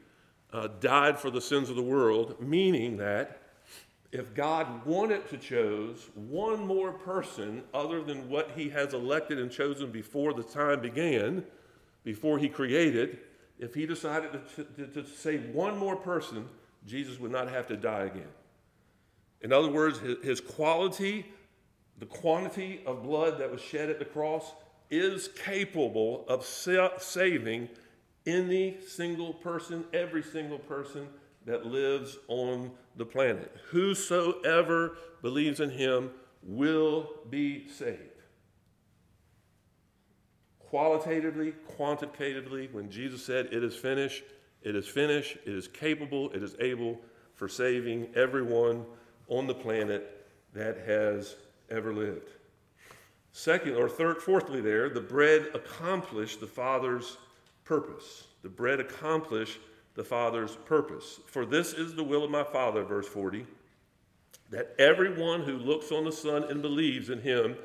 uh, 0.53 0.69
died 0.81 1.19
for 1.19 1.31
the 1.31 1.41
sins 1.41 1.69
of 1.69 1.77
the 1.77 1.83
world, 1.83 2.41
meaning 2.41 2.97
that 2.97 3.41
if 4.13 4.35
God 4.35 4.85
wanted 4.85 5.29
to 5.31 5.37
choose 5.37 6.09
one 6.15 6.67
more 6.67 6.93
person 6.93 7.63
other 7.73 8.03
than 8.03 8.29
what 8.29 8.51
he 8.57 8.69
has 8.71 8.93
elected 8.93 9.39
and 9.39 9.51
chosen 9.51 9.91
before 9.93 10.35
the 10.35 10.43
time 10.43 10.81
began, 10.81 11.45
before 12.03 12.39
he 12.39 12.49
created, 12.49 13.19
if 13.59 13.75
he 13.75 13.87
decided 13.87 14.33
to, 14.57 14.65
to, 14.65 14.87
to 14.87 15.07
save 15.07 15.51
one 15.51 15.79
more 15.79 15.95
person, 15.95 16.49
Jesus 16.87 17.21
would 17.21 17.31
not 17.31 17.49
have 17.49 17.69
to 17.69 17.77
die 17.77 18.05
again. 18.05 18.29
In 19.43 19.53
other 19.53 19.71
words, 19.71 20.01
his, 20.01 20.17
his 20.25 20.41
quality, 20.41 21.27
the 21.99 22.07
quantity 22.07 22.81
of 22.87 23.05
blood 23.05 23.39
that 23.39 23.51
was 23.51 23.61
shed 23.61 23.91
at 23.91 23.99
the 23.99 24.05
cross, 24.05 24.55
is 24.91 25.29
capable 25.45 26.25
of 26.27 26.45
saving 26.45 27.69
any 28.27 28.79
single 28.87 29.35
person, 29.35 29.85
every 29.93 30.23
single 30.23 30.59
person 30.59 31.07
that 31.51 31.67
lives 31.67 32.17
on 32.29 32.71
the 32.97 33.05
planet. 33.05 33.55
Whosoever 33.71 34.97
believes 35.21 35.59
in 35.59 35.71
him 35.71 36.11
will 36.43 37.11
be 37.29 37.69
saved. 37.69 37.99
Qualitatively, 40.61 41.53
quantitatively, 41.77 42.69
when 42.71 42.89
Jesus 42.89 43.25
said, 43.25 43.47
It 43.47 43.65
is 43.65 43.75
finished, 43.75 44.23
it 44.63 44.77
is 44.77 44.87
finished, 44.87 45.39
it 45.45 45.53
is 45.53 45.67
capable, 45.67 46.31
it 46.31 46.43
is 46.43 46.55
able 46.61 47.01
for 47.35 47.49
saving 47.49 48.09
everyone 48.15 48.85
on 49.29 49.49
the 49.49 49.55
planet 49.55 50.27
that 50.55 50.79
has 50.87 51.35
ever 51.69 51.93
lived. 51.93 52.31
Second, 53.33 53.75
or 53.75 53.89
third, 53.89 54.23
fourthly, 54.23 54.61
there, 54.61 54.89
the 54.89 55.01
bread 55.01 55.49
accomplished 55.55 56.41
the 56.41 56.47
Father's 56.47 57.17
purpose. 57.65 58.29
The 58.43 58.49
bread 58.49 58.79
accomplished 58.79 59.59
the 59.95 60.05
Father's 60.05 60.57
purpose. 60.65 61.21
For 61.27 61.45
this 61.45 61.73
is 61.73 61.95
the 61.95 62.05
will 62.05 62.25
of 62.25 62.31
my 62.31 62.45
Father, 62.45 62.85
verse 62.85 63.09
40, 63.09 63.47
that 64.51 64.75
everyone 64.79 65.43
who 65.43 65.57
looks 65.57 65.93
on 65.93 66.05
the 66.05 66.13
Son 66.13 66.45
and 66.45 66.63
believes 66.63 67.11
in 67.11 67.21
him 67.21 67.57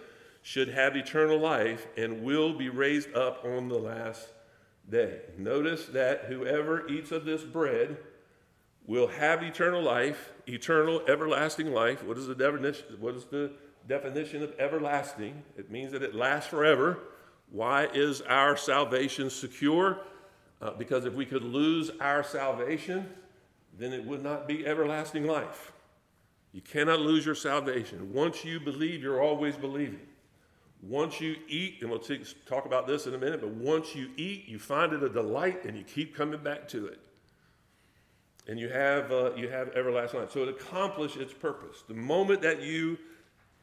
should 0.41 0.70
have 0.70 0.96
eternal 0.96 1.39
life 1.39 1.88
and 1.98 2.24
will 2.24 2.53
be 2.53 2.70
raised 2.70 3.13
up 3.15 3.44
on 3.44 3.67
the 3.67 3.77
last 3.77 4.29
day. 4.89 5.22
Notice 5.38 5.86
that 5.88 6.25
whoever 6.25 6.88
eats 6.88 7.12
of 7.12 7.25
this 7.25 7.44
bread 7.44 7.98
will 8.86 9.08
have 9.08 9.41
eternal 9.41 9.82
life, 9.82 10.32
eternal, 10.48 11.01
everlasting 11.08 11.74
life. 11.74 12.03
What 12.03 12.17
is 12.17 12.27
the 12.27 12.36
definition? 12.36 12.86
What 13.00 13.15
is 13.15 13.25
the 13.25 13.51
definition 13.88 14.44
of 14.44 14.53
everlasting? 14.60 15.41
It 15.58 15.72
means 15.72 15.91
that 15.94 16.03
it 16.03 16.13
lasts 16.13 16.50
forever. 16.50 17.00
Why 17.50 17.86
is 17.94 18.22
our 18.22 18.55
salvation 18.55 19.29
secure? 19.29 20.01
Uh, 20.66 20.72
because 20.80 21.06
if 21.06 21.14
we 21.14 21.28
could 21.28 21.44
lose 21.44 21.92
our 22.02 22.24
salvation, 22.24 23.08
then 23.78 23.94
it 23.94 24.04
would 24.04 24.24
not 24.24 24.48
be 24.48 24.66
everlasting 24.66 25.28
life. 25.28 25.74
You 26.54 26.62
cannot 26.62 27.02
lose 27.02 27.24
your 27.24 27.36
salvation. 27.36 28.12
Once 28.12 28.44
you 28.44 28.60
believe, 28.60 29.04
you're 29.04 29.22
always 29.22 29.56
believing. 29.56 30.00
Once 30.82 31.22
you 31.22 31.36
eat, 31.48 31.76
and 31.82 31.90
we'll 31.92 32.00
t- 32.00 32.20
talk 32.48 32.66
about 32.66 32.88
this 32.88 33.06
in 33.06 33.14
a 33.14 33.18
minute, 33.18 33.42
but 33.42 33.52
once 33.52 33.94
you 33.94 34.10
eat, 34.18 34.48
you 34.48 34.58
find 34.58 34.92
it 34.92 35.04
a 35.04 35.10
delight 35.10 35.66
and 35.66 35.78
you 35.78 35.84
keep 35.84 36.16
coming 36.16 36.42
back 36.42 36.68
to 36.70 36.88
it. 36.88 37.00
And 38.48 38.60
you 38.60 38.70
have, 38.70 39.12
uh, 39.12 39.36
you 39.36 39.50
have 39.50 39.70
everlasting 39.76 40.22
life. 40.22 40.32
So 40.32 40.42
it 40.42 40.50
accomplishes 40.50 41.22
its 41.22 41.34
purpose. 41.34 41.84
The 41.88 41.94
moment 41.94 42.42
that 42.42 42.64
you 42.64 42.98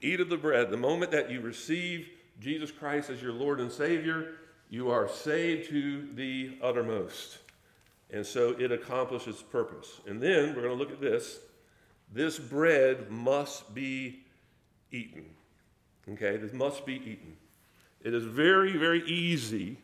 eat 0.03 0.21
of 0.21 0.29
the 0.29 0.37
bread, 0.37 0.71
the 0.71 0.77
moment 0.77 1.11
that 1.11 1.33
you 1.33 1.41
receive 1.41 2.09
Jesus 2.39 2.71
Christ 2.71 3.11
as 3.11 3.21
your 3.21 3.33
Lord 3.33 3.59
and 3.59 3.73
Savior, 3.73 4.35
you 4.73 4.91
are 4.91 5.07
saved 5.07 5.69
to 5.69 6.09
the 6.14 6.57
uttermost. 6.62 7.37
And 8.11 8.25
so 8.25 8.57
it 8.59 8.73
accomplishes 8.73 9.43
purpose. 9.43 10.00
And 10.07 10.19
then 10.19 10.55
we're 10.55 10.62
going 10.62 10.79
to 10.79 10.83
look 10.83 10.91
at 10.91 10.99
this. 10.99 11.41
This 12.11 12.38
bread 12.38 13.11
must 13.11 13.75
be 13.75 14.21
eaten. 14.91 15.26
Okay, 16.12 16.38
this 16.38 16.55
must 16.55 16.87
be 16.87 16.95
eaten. 16.95 17.37
It 18.00 18.14
is 18.14 18.25
very, 18.25 18.79
very 18.79 19.07
easy 19.07 19.76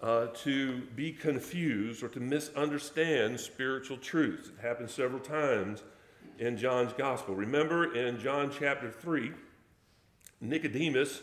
uh, 0.00 0.28
to 0.36 0.80
be 0.96 1.12
confused 1.12 2.02
or 2.02 2.08
to 2.08 2.20
misunderstand 2.20 3.38
spiritual 3.38 3.98
truths. 3.98 4.48
It 4.48 4.66
happens 4.66 4.90
several 4.94 5.20
times 5.20 5.82
in 6.38 6.56
John's 6.56 6.94
gospel. 6.94 7.34
Remember 7.34 7.94
in 7.94 8.18
John 8.18 8.50
chapter 8.58 8.90
3, 8.90 9.32
Nicodemus 10.40 11.20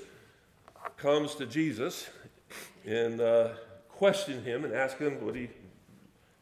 comes 0.97 1.33
to 1.33 1.47
Jesus 1.47 2.07
and 2.85 3.21
uh, 3.21 3.49
questioned 3.89 4.45
him 4.45 4.65
and 4.65 4.73
asked 4.73 4.97
him, 4.97 5.23
what 5.23 5.35
he, 5.35 5.49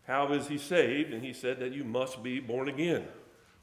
How 0.07 0.31
is 0.31 0.47
he 0.47 0.57
saved? 0.57 1.13
And 1.13 1.23
he 1.23 1.33
said 1.33 1.59
that 1.59 1.73
you 1.73 1.83
must 1.83 2.23
be 2.23 2.39
born 2.39 2.69
again. 2.69 3.05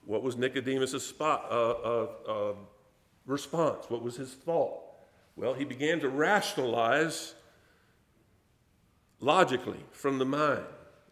What 0.05 0.23
was 0.23 0.37
Nicodemus' 0.37 1.05
spot, 1.05 1.47
uh, 1.51 1.55
uh, 1.55 2.09
uh, 2.29 2.55
response? 3.27 3.87
What 3.89 4.03
was 4.03 4.17
his 4.17 4.35
thought? 4.35 4.83
Well, 5.35 5.55
he 5.55 5.65
began 5.65 6.01
to 6.01 6.09
rationalize 6.09 7.35
logically 9.21 9.81
from 9.93 10.19
the 10.19 10.25
mind 10.25 10.65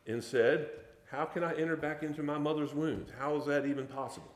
and 0.07 0.23
said, 0.23 0.69
How 1.11 1.25
can 1.25 1.43
I 1.43 1.55
enter 1.55 1.77
back 1.77 2.03
into 2.03 2.23
my 2.23 2.39
mother's 2.39 2.75
womb? 2.75 3.07
How 3.19 3.37
is 3.37 3.47
that 3.47 3.67
even 3.67 3.87
possible? 3.87 4.33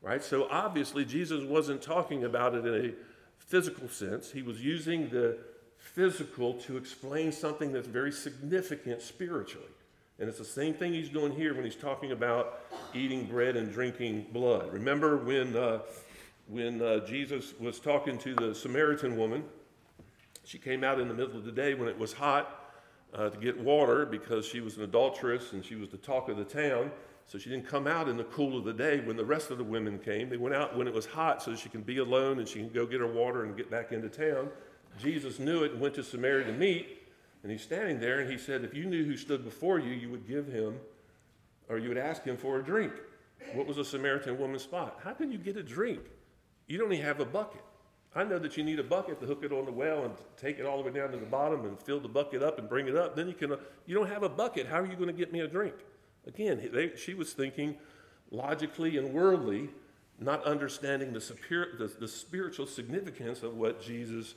Right? 0.00 0.22
So 0.22 0.48
obviously, 0.50 1.04
Jesus 1.04 1.44
wasn't 1.44 1.82
talking 1.82 2.24
about 2.24 2.54
it 2.54 2.66
in 2.66 2.86
a 2.86 2.94
physical 3.38 3.88
sense. 3.88 4.30
He 4.30 4.42
was 4.42 4.60
using 4.60 5.08
the 5.08 5.38
physical 5.84 6.54
to 6.54 6.76
explain 6.76 7.30
something 7.30 7.72
that's 7.72 7.86
very 7.86 8.10
significant 8.10 9.02
spiritually. 9.02 9.68
And 10.18 10.28
it's 10.28 10.38
the 10.38 10.44
same 10.44 10.74
thing 10.74 10.92
he's 10.92 11.10
doing 11.10 11.32
here 11.32 11.54
when 11.54 11.64
he's 11.64 11.76
talking 11.76 12.12
about 12.12 12.60
eating 12.94 13.26
bread 13.26 13.56
and 13.56 13.70
drinking 13.72 14.26
blood. 14.32 14.72
Remember 14.72 15.18
when, 15.18 15.54
uh, 15.54 15.80
when 16.48 16.80
uh, 16.80 17.04
Jesus 17.06 17.52
was 17.60 17.78
talking 17.78 18.16
to 18.18 18.34
the 18.34 18.54
Samaritan 18.54 19.16
woman? 19.16 19.44
She 20.44 20.58
came 20.58 20.82
out 20.82 21.00
in 21.00 21.08
the 21.08 21.14
middle 21.14 21.36
of 21.36 21.44
the 21.44 21.52
day 21.52 21.74
when 21.74 21.88
it 21.88 21.98
was 21.98 22.12
hot 22.12 22.72
uh, 23.12 23.28
to 23.28 23.38
get 23.38 23.58
water 23.60 24.06
because 24.06 24.46
she 24.46 24.60
was 24.60 24.76
an 24.76 24.84
adulteress 24.84 25.52
and 25.52 25.64
she 25.64 25.74
was 25.74 25.90
the 25.90 25.96
talk 25.96 26.28
of 26.28 26.36
the 26.36 26.44
town. 26.44 26.90
So 27.26 27.38
she 27.38 27.50
didn't 27.50 27.66
come 27.66 27.86
out 27.86 28.08
in 28.08 28.16
the 28.16 28.24
cool 28.24 28.58
of 28.58 28.64
the 28.64 28.72
day 28.72 29.00
when 29.00 29.16
the 29.16 29.24
rest 29.24 29.50
of 29.50 29.58
the 29.58 29.64
women 29.64 29.98
came. 29.98 30.28
They 30.28 30.36
went 30.36 30.54
out 30.54 30.76
when 30.76 30.88
it 30.88 30.94
was 30.94 31.06
hot 31.06 31.42
so 31.42 31.54
she 31.54 31.68
can 31.68 31.82
be 31.82 31.98
alone 31.98 32.38
and 32.38 32.48
she 32.48 32.58
can 32.58 32.70
go 32.70 32.86
get 32.86 33.00
her 33.00 33.06
water 33.06 33.44
and 33.44 33.56
get 33.56 33.70
back 33.70 33.92
into 33.92 34.08
town. 34.08 34.48
Jesus 34.98 35.38
knew 35.38 35.64
it 35.64 35.72
and 35.72 35.80
went 35.80 35.94
to 35.94 36.02
Samaria 36.02 36.46
to 36.46 36.52
meet. 36.52 37.02
And 37.42 37.52
he's 37.52 37.62
standing 37.62 38.00
there 38.00 38.20
and 38.20 38.30
he 38.30 38.38
said, 38.38 38.64
If 38.64 38.74
you 38.74 38.84
knew 38.86 39.04
who 39.04 39.16
stood 39.16 39.44
before 39.44 39.78
you, 39.78 39.92
you 39.92 40.10
would 40.10 40.26
give 40.26 40.46
him 40.46 40.78
or 41.68 41.78
you 41.78 41.88
would 41.88 41.98
ask 41.98 42.24
him 42.24 42.36
for 42.36 42.58
a 42.58 42.62
drink. 42.62 42.92
What 43.52 43.66
was 43.66 43.78
a 43.78 43.84
Samaritan 43.84 44.38
woman's 44.38 44.62
spot? 44.62 45.00
How 45.02 45.12
can 45.12 45.30
you 45.30 45.38
get 45.38 45.56
a 45.56 45.62
drink? 45.62 46.00
You 46.66 46.78
don't 46.78 46.92
even 46.92 47.04
have 47.04 47.20
a 47.20 47.24
bucket. 47.24 47.60
I 48.16 48.22
know 48.22 48.38
that 48.38 48.56
you 48.56 48.62
need 48.62 48.78
a 48.78 48.84
bucket 48.84 49.20
to 49.20 49.26
hook 49.26 49.40
it 49.42 49.52
on 49.52 49.64
the 49.64 49.72
well 49.72 50.04
and 50.04 50.14
take 50.36 50.58
it 50.58 50.66
all 50.66 50.78
the 50.78 50.84
way 50.84 50.92
down 50.92 51.10
to 51.10 51.18
the 51.18 51.26
bottom 51.26 51.64
and 51.64 51.78
fill 51.78 52.00
the 52.00 52.08
bucket 52.08 52.42
up 52.42 52.58
and 52.58 52.68
bring 52.68 52.86
it 52.86 52.96
up. 52.96 53.16
Then 53.16 53.26
you 53.26 53.34
can. 53.34 53.56
You 53.86 53.94
don't 53.94 54.08
have 54.08 54.22
a 54.22 54.28
bucket. 54.28 54.66
How 54.66 54.80
are 54.80 54.86
you 54.86 54.94
going 54.94 55.08
to 55.08 55.12
get 55.12 55.32
me 55.32 55.40
a 55.40 55.48
drink? 55.48 55.74
Again, 56.26 56.70
they, 56.72 56.92
she 56.96 57.12
was 57.14 57.32
thinking 57.32 57.76
logically 58.30 58.96
and 58.96 59.12
worldly, 59.12 59.68
not 60.18 60.44
understanding 60.44 61.12
the, 61.12 61.20
superior, 61.20 61.76
the, 61.76 61.86
the 61.86 62.08
spiritual 62.08 62.66
significance 62.66 63.42
of 63.42 63.56
what 63.56 63.82
Jesus 63.82 64.34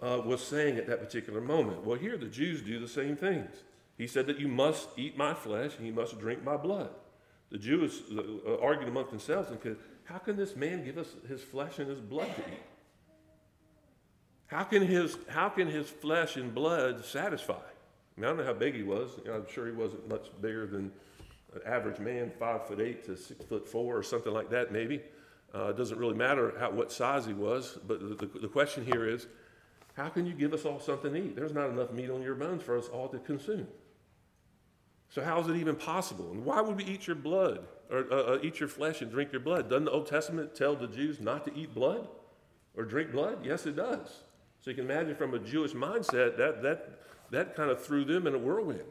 uh, 0.00 0.20
was 0.24 0.42
saying 0.42 0.76
at 0.76 0.86
that 0.86 1.00
particular 1.00 1.40
moment. 1.40 1.84
Well, 1.84 1.98
here 1.98 2.16
the 2.16 2.26
Jews 2.26 2.62
do 2.62 2.78
the 2.78 2.88
same 2.88 3.16
things. 3.16 3.62
He 3.96 4.06
said 4.06 4.26
that 4.26 4.38
you 4.38 4.48
must 4.48 4.88
eat 4.96 5.16
my 5.16 5.34
flesh 5.34 5.72
and 5.76 5.86
you 5.86 5.92
must 5.92 6.18
drink 6.20 6.44
my 6.44 6.56
blood. 6.56 6.90
The 7.50 7.58
Jews 7.58 8.02
uh, 8.16 8.58
argued 8.58 8.88
among 8.88 9.08
themselves 9.08 9.50
and 9.50 9.58
said, 9.60 9.76
How 10.04 10.18
can 10.18 10.36
this 10.36 10.54
man 10.54 10.84
give 10.84 10.98
us 10.98 11.08
his 11.28 11.42
flesh 11.42 11.78
and 11.78 11.88
his 11.88 12.00
blood 12.00 12.28
to 12.36 12.42
eat? 12.42 12.62
How 14.46 14.64
can 14.64 14.86
his, 14.86 15.18
how 15.28 15.48
can 15.48 15.68
his 15.68 15.88
flesh 15.88 16.36
and 16.36 16.54
blood 16.54 17.04
satisfy? 17.04 17.54
I, 17.54 18.20
mean, 18.20 18.24
I 18.24 18.28
don't 18.28 18.38
know 18.38 18.44
how 18.44 18.54
big 18.54 18.74
he 18.74 18.82
was. 18.82 19.10
You 19.24 19.30
know, 19.30 19.36
I'm 19.36 19.46
sure 19.50 19.66
he 19.66 19.72
wasn't 19.72 20.08
much 20.08 20.28
bigger 20.40 20.66
than 20.66 20.92
an 21.54 21.60
average 21.66 21.98
man, 21.98 22.30
five 22.38 22.66
foot 22.66 22.80
eight 22.80 23.04
to 23.06 23.16
six 23.16 23.44
foot 23.44 23.68
four 23.68 23.96
or 23.96 24.02
something 24.02 24.32
like 24.32 24.50
that, 24.50 24.72
maybe. 24.72 25.02
Uh, 25.54 25.68
it 25.68 25.76
doesn't 25.76 25.98
really 25.98 26.14
matter 26.14 26.54
how, 26.58 26.70
what 26.70 26.92
size 26.92 27.26
he 27.26 27.32
was, 27.32 27.78
but 27.86 28.00
the, 28.00 28.26
the, 28.26 28.38
the 28.40 28.48
question 28.48 28.84
here 28.84 29.08
is 29.08 29.26
how 29.98 30.08
can 30.08 30.24
you 30.26 30.32
give 30.32 30.54
us 30.54 30.64
all 30.64 30.78
something 30.78 31.12
to 31.12 31.18
eat? 31.18 31.34
There's 31.34 31.52
not 31.52 31.70
enough 31.70 31.90
meat 31.90 32.08
on 32.08 32.22
your 32.22 32.36
bones 32.36 32.62
for 32.62 32.78
us 32.78 32.86
all 32.86 33.08
to 33.08 33.18
consume. 33.18 33.66
So, 35.10 35.24
how 35.24 35.40
is 35.40 35.48
it 35.48 35.56
even 35.56 35.74
possible? 35.74 36.30
And 36.30 36.44
why 36.44 36.60
would 36.60 36.76
we 36.76 36.84
eat 36.84 37.08
your 37.08 37.16
blood 37.16 37.66
or 37.90 38.06
uh, 38.10 38.16
uh, 38.16 38.38
eat 38.40 38.60
your 38.60 38.68
flesh 38.68 39.02
and 39.02 39.10
drink 39.10 39.32
your 39.32 39.40
blood? 39.40 39.68
Doesn't 39.68 39.86
the 39.86 39.90
Old 39.90 40.06
Testament 40.06 40.54
tell 40.54 40.76
the 40.76 40.86
Jews 40.86 41.18
not 41.20 41.44
to 41.46 41.54
eat 41.54 41.74
blood 41.74 42.06
or 42.76 42.84
drink 42.84 43.10
blood? 43.10 43.44
Yes, 43.44 43.66
it 43.66 43.74
does. 43.74 44.22
So 44.60 44.70
you 44.70 44.76
can 44.76 44.84
imagine 44.84 45.16
from 45.16 45.34
a 45.34 45.38
Jewish 45.40 45.72
mindset 45.72 46.36
that 46.36 46.62
that 46.62 47.00
that 47.30 47.56
kind 47.56 47.70
of 47.70 47.84
threw 47.84 48.04
them 48.04 48.28
in 48.28 48.34
a 48.34 48.38
whirlwind. 48.38 48.84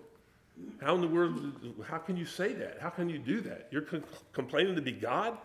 How 0.81 0.95
in 0.95 1.01
the 1.01 1.07
world? 1.07 1.53
How 1.87 1.99
can 1.99 2.17
you 2.17 2.25
say 2.25 2.51
that? 2.51 2.79
How 2.81 2.89
can 2.89 3.07
you 3.07 3.17
do 3.17 3.39
that? 3.41 3.69
You're 3.71 3.87
complaining 4.33 4.75
to 4.75 4.81
be 4.81 4.91
God, 4.91 5.37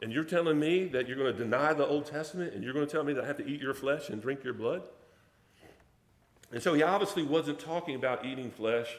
and 0.00 0.12
you're 0.12 0.24
telling 0.24 0.60
me 0.60 0.86
that 0.88 1.08
you're 1.08 1.16
going 1.16 1.32
to 1.32 1.38
deny 1.38 1.72
the 1.72 1.86
Old 1.86 2.06
Testament, 2.06 2.54
and 2.54 2.62
you're 2.62 2.72
going 2.72 2.86
to 2.86 2.90
tell 2.90 3.04
me 3.04 3.12
that 3.14 3.24
I 3.24 3.26
have 3.26 3.38
to 3.38 3.46
eat 3.46 3.60
your 3.60 3.74
flesh 3.74 4.08
and 4.10 4.22
drink 4.22 4.44
your 4.44 4.54
blood. 4.54 4.82
And 6.52 6.62
so 6.62 6.72
he 6.74 6.82
obviously 6.82 7.24
wasn't 7.24 7.58
talking 7.58 7.94
about 7.94 8.24
eating 8.24 8.50
flesh, 8.50 8.96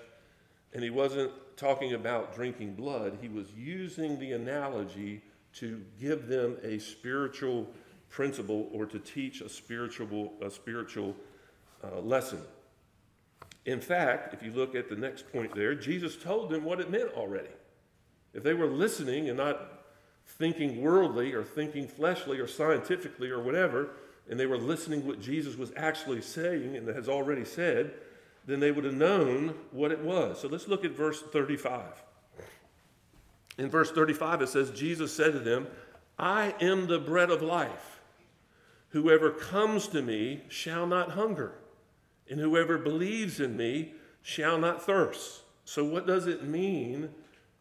and 0.73 0.83
he 0.83 0.89
wasn't 0.89 1.31
talking 1.55 1.93
about 1.93 2.35
drinking 2.35 2.75
blood. 2.75 3.17
He 3.21 3.29
was 3.29 3.47
using 3.55 4.19
the 4.19 4.33
analogy 4.33 5.21
to 5.55 5.81
give 5.99 6.27
them 6.27 6.57
a 6.63 6.79
spiritual 6.79 7.67
principle 8.09 8.69
or 8.71 8.85
to 8.85 8.99
teach 8.99 9.41
a 9.41 9.49
spiritual, 9.49 10.33
a 10.41 10.49
spiritual 10.49 11.15
uh, 11.83 11.99
lesson. 11.99 12.41
In 13.65 13.79
fact, 13.81 14.33
if 14.33 14.43
you 14.43 14.51
look 14.51 14.75
at 14.75 14.89
the 14.89 14.95
next 14.95 15.31
point 15.31 15.53
there, 15.55 15.75
Jesus 15.75 16.15
told 16.15 16.49
them 16.49 16.63
what 16.63 16.79
it 16.79 16.89
meant 16.89 17.11
already. 17.13 17.49
If 18.33 18.43
they 18.43 18.53
were 18.53 18.67
listening 18.67 19.29
and 19.29 19.37
not 19.37 19.78
thinking 20.37 20.81
worldly 20.81 21.33
or 21.33 21.43
thinking 21.43 21.87
fleshly 21.87 22.39
or 22.39 22.47
scientifically 22.47 23.29
or 23.29 23.41
whatever, 23.41 23.89
and 24.29 24.39
they 24.39 24.45
were 24.45 24.57
listening 24.57 25.05
what 25.05 25.19
Jesus 25.19 25.57
was 25.57 25.71
actually 25.75 26.21
saying 26.21 26.75
and 26.75 26.87
has 26.87 27.09
already 27.09 27.43
said, 27.43 27.93
then 28.45 28.59
they 28.59 28.71
would 28.71 28.85
have 28.85 28.93
known 28.93 29.55
what 29.71 29.91
it 29.91 29.99
was. 29.99 30.39
So 30.39 30.47
let's 30.47 30.67
look 30.67 30.85
at 30.85 30.91
verse 30.91 31.21
35. 31.21 31.83
In 33.57 33.69
verse 33.69 33.91
35, 33.91 34.43
it 34.43 34.49
says, 34.49 34.71
Jesus 34.71 35.13
said 35.13 35.33
to 35.33 35.39
them, 35.39 35.67
I 36.17 36.55
am 36.61 36.87
the 36.87 36.99
bread 36.99 37.29
of 37.29 37.41
life. 37.41 37.99
Whoever 38.89 39.31
comes 39.31 39.87
to 39.89 40.01
me 40.01 40.43
shall 40.47 40.87
not 40.87 41.11
hunger, 41.11 41.53
and 42.29 42.39
whoever 42.39 42.77
believes 42.77 43.39
in 43.39 43.55
me 43.55 43.93
shall 44.21 44.57
not 44.57 44.83
thirst. 44.83 45.41
So, 45.65 45.85
what 45.85 46.07
does 46.07 46.25
it 46.25 46.43
mean 46.43 47.09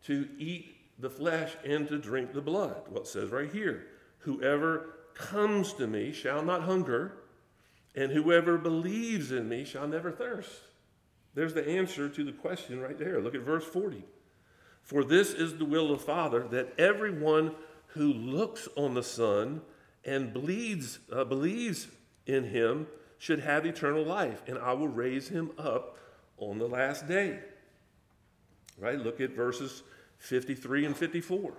to 0.04 0.28
eat 0.38 0.77
the 0.98 1.10
flesh 1.10 1.52
and 1.64 1.86
to 1.88 1.98
drink 1.98 2.32
the 2.32 2.40
blood? 2.40 2.82
Well, 2.90 3.02
it 3.02 3.08
says 3.08 3.30
right 3.30 3.50
here, 3.50 3.86
whoever 4.18 4.94
comes 5.14 5.72
to 5.74 5.86
me 5.86 6.12
shall 6.12 6.42
not 6.42 6.62
hunger, 6.62 7.18
and 7.94 8.12
whoever 8.12 8.58
believes 8.58 9.32
in 9.32 9.48
me 9.48 9.64
shall 9.64 9.88
never 9.88 10.10
thirst. 10.10 10.50
There's 11.34 11.54
the 11.54 11.68
answer 11.68 12.08
to 12.08 12.24
the 12.24 12.32
question 12.32 12.80
right 12.80 12.98
there. 12.98 13.20
Look 13.20 13.34
at 13.34 13.42
verse 13.42 13.64
40. 13.64 14.02
For 14.82 15.04
this 15.04 15.32
is 15.32 15.56
the 15.56 15.64
will 15.64 15.92
of 15.92 15.98
the 15.98 16.04
Father, 16.04 16.46
that 16.48 16.72
everyone 16.78 17.54
who 17.88 18.12
looks 18.12 18.68
on 18.76 18.94
the 18.94 19.02
Son 19.02 19.60
and 20.04 20.32
bleeds, 20.32 20.98
uh, 21.12 21.24
believes 21.24 21.88
in 22.26 22.44
him 22.44 22.86
should 23.18 23.40
have 23.40 23.66
eternal 23.66 24.04
life, 24.04 24.42
and 24.46 24.58
I 24.58 24.72
will 24.72 24.88
raise 24.88 25.28
him 25.28 25.50
up 25.58 25.98
on 26.38 26.58
the 26.58 26.68
last 26.68 27.08
day. 27.08 27.40
Right? 28.78 28.98
Look 28.98 29.20
at 29.20 29.30
verses 29.30 29.82
53 30.18 30.86
and 30.86 30.96
54. 30.96 31.52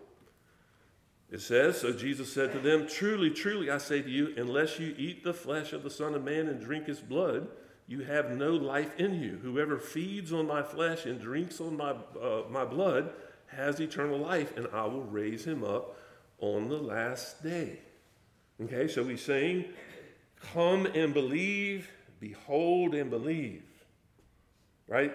It 1.32 1.42
says, 1.42 1.80
So 1.80 1.94
Jesus 1.94 2.32
said 2.32 2.51
to 2.54 2.60
them, 2.60 2.88
Truly, 2.88 3.30
truly, 3.30 3.70
I 3.70 3.78
say 3.78 4.01
to 4.01 4.10
you, 4.10 4.34
unless 4.38 4.80
you 4.80 4.96
eat 4.98 5.24
the 5.24 5.34
flesh 5.34 5.74
of 5.74 5.84
the 5.84 5.89
Son 5.89 6.16
of 6.16 6.24
Man 6.24 6.48
and 6.48 6.60
drink 6.60 6.88
his 6.88 7.00
blood, 7.00 7.48
you 7.88 8.01
have 8.01 8.32
no 8.32 8.51
life 8.51 9.00
in 9.00 9.22
you. 9.22 9.39
Whoever 9.42 9.78
feeds 9.78 10.34
on 10.34 10.48
my 10.48 10.63
flesh 10.63 11.06
and 11.06 11.20
drinks 11.20 11.60
on 11.60 11.78
my, 11.78 11.96
uh, 12.22 12.44
my 12.50 12.66
blood 12.66 13.12
has 13.48 13.80
eternal 13.80 14.20
life, 14.20 14.56
and 14.58 14.68
I 14.74 14.86
will 14.86 15.04
raise 15.04 15.46
him 15.46 15.63
up 15.63 15.98
on 16.39 16.68
the 16.70 16.78
last 16.78 17.44
day. 17.44 17.80
Okay, 18.62 18.88
so 18.88 19.04
he's 19.08 19.24
saying, 19.24 19.66
Come 20.54 20.86
and 20.88 21.13
believe, 21.13 21.89
behold 22.20 22.96
and 22.96 23.10
believe. 23.10 23.63
Right? 24.88 25.13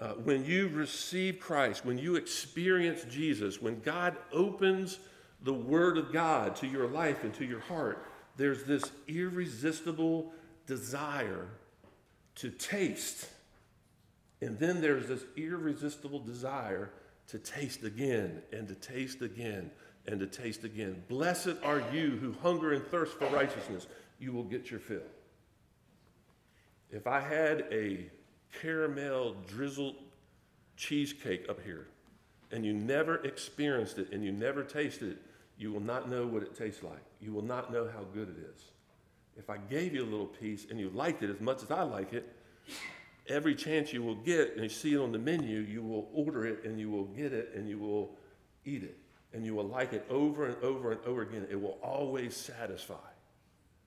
Uh, 0.00 0.08
when 0.24 0.44
you 0.44 0.68
receive 0.68 1.38
Christ, 1.38 1.84
when 1.84 1.98
you 1.98 2.16
experience 2.16 3.04
Jesus, 3.08 3.62
when 3.62 3.80
God 3.80 4.16
opens 4.32 4.98
the 5.42 5.54
Word 5.54 5.98
of 5.98 6.12
God 6.12 6.56
to 6.56 6.66
your 6.66 6.88
life 6.88 7.22
and 7.22 7.32
to 7.34 7.44
your 7.44 7.60
heart, 7.60 8.06
there's 8.36 8.64
this 8.64 8.90
irresistible 9.06 10.32
desire 10.66 11.46
to 12.36 12.50
taste. 12.50 13.28
And 14.40 14.58
then 14.58 14.80
there's 14.80 15.06
this 15.06 15.24
irresistible 15.36 16.18
desire 16.18 16.90
to 17.28 17.38
taste 17.38 17.84
again 17.84 18.42
and 18.52 18.66
to 18.68 18.74
taste 18.74 19.22
again 19.22 19.70
and 20.06 20.20
to 20.20 20.26
taste 20.26 20.64
again. 20.64 21.02
Blessed 21.08 21.54
are 21.62 21.82
you 21.92 22.10
who 22.20 22.34
hunger 22.42 22.72
and 22.72 22.84
thirst 22.86 23.12
for 23.18 23.26
righteousness, 23.28 23.86
you 24.18 24.32
will 24.32 24.44
get 24.44 24.70
your 24.70 24.80
fill. 24.80 25.00
If 26.90 27.06
I 27.06 27.20
had 27.20 27.66
a 27.70 28.10
caramel 28.60 29.36
drizzled 29.46 29.96
cheesecake 30.76 31.48
up 31.48 31.60
here 31.62 31.88
and 32.50 32.64
you 32.64 32.72
never 32.72 33.16
experienced 33.24 33.98
it 33.98 34.12
and 34.12 34.24
you 34.24 34.32
never 34.32 34.62
tasted 34.62 35.12
it, 35.12 35.18
you 35.58 35.72
will 35.72 35.80
not 35.80 36.08
know 36.08 36.26
what 36.26 36.42
it 36.42 36.56
tastes 36.56 36.82
like. 36.82 37.02
You 37.20 37.32
will 37.32 37.44
not 37.44 37.72
know 37.72 37.88
how 37.92 38.04
good 38.12 38.28
it 38.28 38.36
is. 38.54 38.64
If 39.36 39.50
I 39.50 39.56
gave 39.56 39.94
you 39.94 40.02
a 40.02 40.06
little 40.06 40.26
piece 40.26 40.66
and 40.70 40.78
you 40.78 40.90
liked 40.90 41.22
it 41.22 41.30
as 41.30 41.40
much 41.40 41.62
as 41.62 41.70
I 41.70 41.82
like 41.82 42.12
it, 42.12 42.32
every 43.28 43.54
chance 43.54 43.92
you 43.92 44.02
will 44.02 44.14
get 44.14 44.54
and 44.54 44.62
you 44.62 44.68
see 44.68 44.94
it 44.94 44.98
on 44.98 45.12
the 45.12 45.18
menu, 45.18 45.60
you 45.60 45.82
will 45.82 46.08
order 46.12 46.46
it 46.46 46.64
and 46.64 46.78
you 46.78 46.90
will 46.90 47.04
get 47.06 47.32
it 47.32 47.52
and 47.54 47.68
you 47.68 47.78
will 47.78 48.16
eat 48.64 48.82
it. 48.82 48.98
And 49.32 49.44
you 49.44 49.54
will 49.54 49.66
like 49.66 49.92
it 49.92 50.06
over 50.08 50.46
and 50.46 50.56
over 50.62 50.92
and 50.92 51.00
over 51.04 51.22
again. 51.22 51.46
It 51.50 51.60
will 51.60 51.78
always 51.82 52.36
satisfy. 52.36 52.94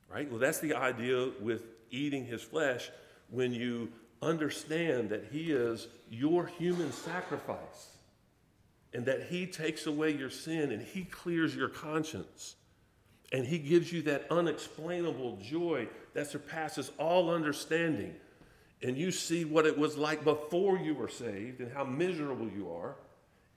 Right? 0.10 0.30
Well, 0.30 0.40
that's 0.40 0.60
the 0.60 0.74
idea 0.74 1.30
with 1.40 1.64
eating 1.90 2.26
his 2.26 2.42
flesh 2.42 2.90
when 3.30 3.54
you 3.54 3.90
understand 4.22 5.10
that 5.10 5.26
he 5.32 5.52
is 5.52 5.88
your 6.10 6.46
human 6.46 6.92
sacrifice 6.92 7.98
and 8.94 9.06
that 9.06 9.24
He 9.30 9.46
takes 9.46 9.86
away 9.86 10.12
your 10.12 10.30
sin 10.30 10.72
and 10.72 10.82
He 10.82 11.04
clears 11.04 11.56
your 11.56 11.70
conscience. 11.70 12.56
And 13.32 13.46
He 13.46 13.60
gives 13.60 13.92
you 13.92 14.02
that 14.04 14.26
unexplainable 14.32 15.38
joy 15.38 15.88
that 16.14 16.28
surpasses 16.28 16.92
all 16.98 17.30
understanding. 17.30 18.16
And 18.82 18.98
you 18.98 19.12
see 19.12 19.44
what 19.44 19.66
it 19.66 19.78
was 19.78 19.98
like 19.98 20.24
before 20.24 20.78
you 20.78 20.94
were 20.96 21.10
saved 21.10 21.60
and 21.60 21.72
how 21.72 21.84
miserable 21.84 22.50
you 22.50 22.72
are. 22.72 22.96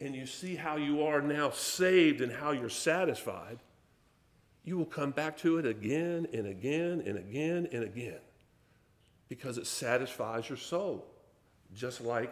And 0.00 0.14
you 0.14 0.26
see 0.26 0.56
how 0.56 0.76
you 0.76 1.02
are 1.04 1.20
now 1.20 1.50
saved 1.50 2.20
and 2.20 2.32
how 2.32 2.52
you're 2.52 2.68
satisfied. 2.68 3.58
You 4.64 4.78
will 4.78 4.86
come 4.86 5.10
back 5.10 5.36
to 5.38 5.58
it 5.58 5.66
again 5.66 6.26
and 6.32 6.46
again 6.46 7.02
and 7.06 7.16
again 7.16 7.68
and 7.72 7.84
again 7.84 8.20
because 9.30 9.56
it 9.56 9.66
satisfies 9.66 10.48
your 10.48 10.58
soul, 10.58 11.06
just 11.74 12.02
like 12.02 12.30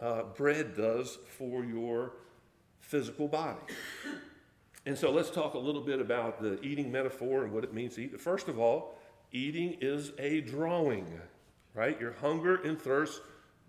uh, 0.00 0.24
bread 0.36 0.76
does 0.76 1.16
for 1.38 1.64
your 1.64 2.12
physical 2.80 3.28
body. 3.28 3.60
And 4.84 4.98
so 4.98 5.10
let's 5.10 5.30
talk 5.30 5.54
a 5.54 5.58
little 5.58 5.80
bit 5.80 6.00
about 6.00 6.42
the 6.42 6.60
eating 6.62 6.92
metaphor 6.92 7.44
and 7.44 7.52
what 7.52 7.64
it 7.64 7.72
means 7.72 7.94
to 7.94 8.02
eat. 8.02 8.20
First 8.20 8.48
of 8.48 8.58
all, 8.58 8.98
eating 9.32 9.78
is 9.80 10.12
a 10.18 10.40
drawing, 10.40 11.06
right? 11.74 11.98
Your 12.00 12.12
hunger 12.12 12.56
and 12.56 12.78
thirst 12.78 13.22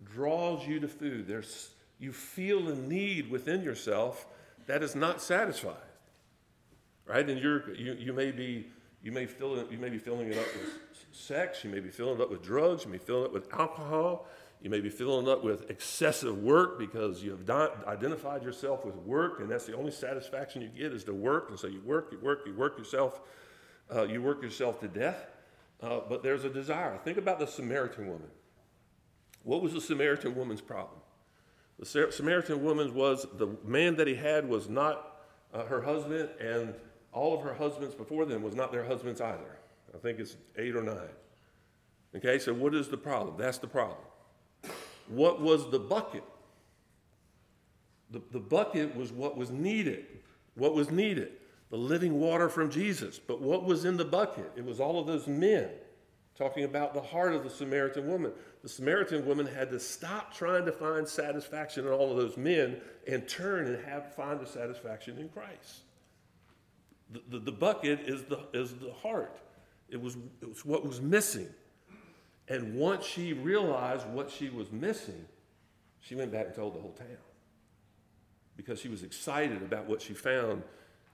draws 0.04 0.67
you 0.67 0.80
to 0.80 0.88
food. 0.88 1.28
There's, 1.28 1.70
you 2.00 2.12
feel 2.12 2.70
a 2.70 2.76
need 2.76 3.30
within 3.30 3.62
yourself 3.62 4.26
that 4.65 4.82
is 4.82 4.96
not 4.96 5.22
satisfied, 5.22 5.76
right? 7.06 7.28
And 7.30 7.39
you're, 7.39 7.74
you, 7.76 7.93
you 7.93 8.13
may 8.13 8.32
be 8.32 8.67
you 9.08 9.13
may, 9.13 9.26
fill 9.26 9.58
it, 9.58 9.72
you 9.72 9.78
may 9.78 9.88
be 9.88 9.98
filling 9.98 10.30
it 10.30 10.38
up 10.38 10.54
with 10.54 11.06
sex, 11.13 11.63
you 11.63 11.70
may 11.70 11.80
be 11.80 11.88
filling 11.88 12.20
it 12.20 12.22
up 12.22 12.30
with 12.30 12.43
drugs, 12.43 12.84
you 12.84 12.91
may 12.91 12.98
be 12.98 13.04
filling 13.06 13.24
it 13.24 13.28
up 13.28 13.34
with 13.34 13.48
alcohol, 13.54 14.28
you 14.62 14.70
may 14.70 14.82
be 14.82 14.89
filling 14.89 15.26
it 15.26 15.32
up 15.32 15.46
with 15.46 15.70
excessive 15.70 16.38
work 16.39 16.78
because 16.78 17.24
you 17.24 17.32
have 17.32 17.50
identified 17.88 18.43
yourself 18.43 18.84
with 18.84 18.98
work, 18.98 19.39
and 19.39 19.50
that's 19.50 19.65
the 19.65 19.74
only 19.74 19.91
satisfaction 19.91 20.62
you 20.62 20.67
get 20.67 20.91
is 20.91 21.06
to 21.06 21.13
work. 21.13 21.46
And 21.50 21.58
so 21.58 21.67
you 21.67 21.80
work, 21.86 22.10
you 22.12 22.20
work, 22.20 22.41
you 22.46 22.54
work 22.54 22.78
yourself, 22.78 23.22
uh, 23.96 24.04
you 24.04 24.22
work 24.22 24.43
yourself 24.43 24.82
to 24.82 24.89
death. 24.89 25.26
Uh, 25.82 26.02
but 26.10 26.22
there's 26.22 26.43
a 26.43 26.50
desire. 26.50 27.00
Think 27.06 27.17
about 27.17 27.39
the 27.39 27.48
Samaritan 27.48 28.08
woman. 28.08 28.28
What 29.43 29.62
was 29.62 29.72
the 29.72 29.80
Samaritan 29.80 30.36
woman's 30.36 30.60
problem? 30.60 31.00
The 31.80 32.12
Samaritan 32.12 32.62
woman 32.62 32.93
was 32.93 33.26
the 33.38 33.56
man 33.63 33.96
that 33.96 34.08
he 34.08 34.15
had 34.15 34.50
was 34.50 34.67
not 34.67 35.22
uh, 35.54 35.63
her 35.63 35.82
husband, 35.82 36.28
and 36.41 36.74
all 37.13 37.36
of 37.36 37.41
her 37.43 37.54
husbands 37.54 37.96
before 37.96 38.26
them 38.26 38.43
was 38.43 38.56
not 38.56 38.72
their 38.72 38.86
husbands 38.86 39.22
either. 39.22 39.58
I 39.93 39.98
think 39.98 40.20
it's 40.20 40.38
eight 40.58 40.76
or 40.76 40.84
nine. 40.84 41.10
Okay, 42.15 42.39
so 42.39 42.54
what 42.54 42.74
is 42.74 42.88
the 42.88 42.98
problem? 42.98 43.36
That's 43.38 43.58
the 43.58 43.67
problem. 43.67 44.00
What 45.08 45.41
was 45.41 45.70
the 45.72 45.80
bucket? 45.80 46.24
The, 48.12 48.22
the 48.32 48.39
bucket 48.39 48.96
was 48.96 49.12
what 49.12 49.38
was 49.38 49.52
needed. 49.52 50.06
What 50.56 50.74
was 50.74 50.89
needed? 50.89 51.34
The 51.70 51.78
living 51.78 52.20
water 52.20 52.50
from 52.50 52.70
Jesus. 52.70 53.20
But 53.20 53.41
what 53.41 53.65
was 53.65 53.86
in 53.86 53.98
the 53.98 54.06
bucket? 54.06 54.52
It 54.56 54.65
was 54.65 54.80
all 54.80 55.00
of 55.00 55.08
those 55.08 55.28
men 55.28 55.70
talking 56.38 56.63
about 56.63 56.93
the 56.93 57.02
heart 57.02 57.34
of 57.34 57.43
the 57.43 57.50
Samaritan 57.50 58.08
woman. 58.08 58.32
The 58.62 58.70
Samaritan 58.70 59.26
woman 59.26 59.46
had 59.48 59.72
to 59.72 59.80
stop 59.80 60.34
trying 60.34 60.65
to 60.65 60.72
find 60.72 61.08
satisfaction 61.08 61.86
in 61.86 61.91
all 61.91 62.12
of 62.12 62.17
those 62.17 62.38
men 62.38 62.80
and 63.08 63.28
turn 63.28 63.67
and 63.67 63.84
have 63.86 64.13
find 64.13 64.39
the 64.39 64.46
satisfaction 64.46 65.17
in 65.17 65.30
Christ. 65.30 65.82
The, 67.12 67.39
the, 67.39 67.52
bucket 67.52 68.02
is 68.02 68.24
the, 68.24 68.39
is 68.54 68.74
the 68.76 68.91
heart. 68.91 69.39
It 69.89 70.02
was, 70.02 70.17
it 70.41 70.50
was 70.50 70.65
what 70.65 70.86
was 70.86 71.02
missing. 71.02 71.48
And 72.50 72.76
once 72.76 73.06
she 73.06 73.34
realized 73.34 74.08
what 74.08 74.30
she 74.30 74.50
was 74.50 74.72
missing, 74.72 75.26
she 76.00 76.15
went 76.15 76.32
back 76.32 76.48
and 76.48 76.56
told 76.56 76.76
the 76.76 76.82
whole 76.82 76.93
town 76.93 77.17
because 78.58 78.80
she 78.80 78.89
was 78.89 79.04
excited 79.04 79.62
about 79.62 79.86
what 79.86 80.02
she 80.02 80.13
found 80.13 80.63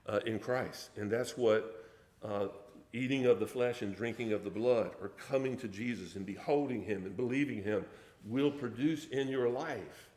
uh, 0.06 0.20
in 0.26 0.38
Christ. 0.38 0.90
And 0.96 1.10
that's 1.10 1.36
what 1.36 1.90
uh, 2.22 2.48
eating 2.92 3.26
of 3.26 3.38
the 3.38 3.46
flesh 3.46 3.82
and 3.82 3.94
drinking 3.94 4.32
of 4.32 4.44
the 4.44 4.50
blood, 4.50 4.92
or 5.00 5.08
coming 5.08 5.56
to 5.58 5.68
Jesus 5.68 6.16
and 6.16 6.24
beholding 6.24 6.82
Him 6.82 7.04
and 7.04 7.16
believing 7.16 7.62
Him, 7.62 7.84
will 8.24 8.50
produce 8.50 9.06
in 9.08 9.28
your 9.28 9.48
life. 9.48 10.10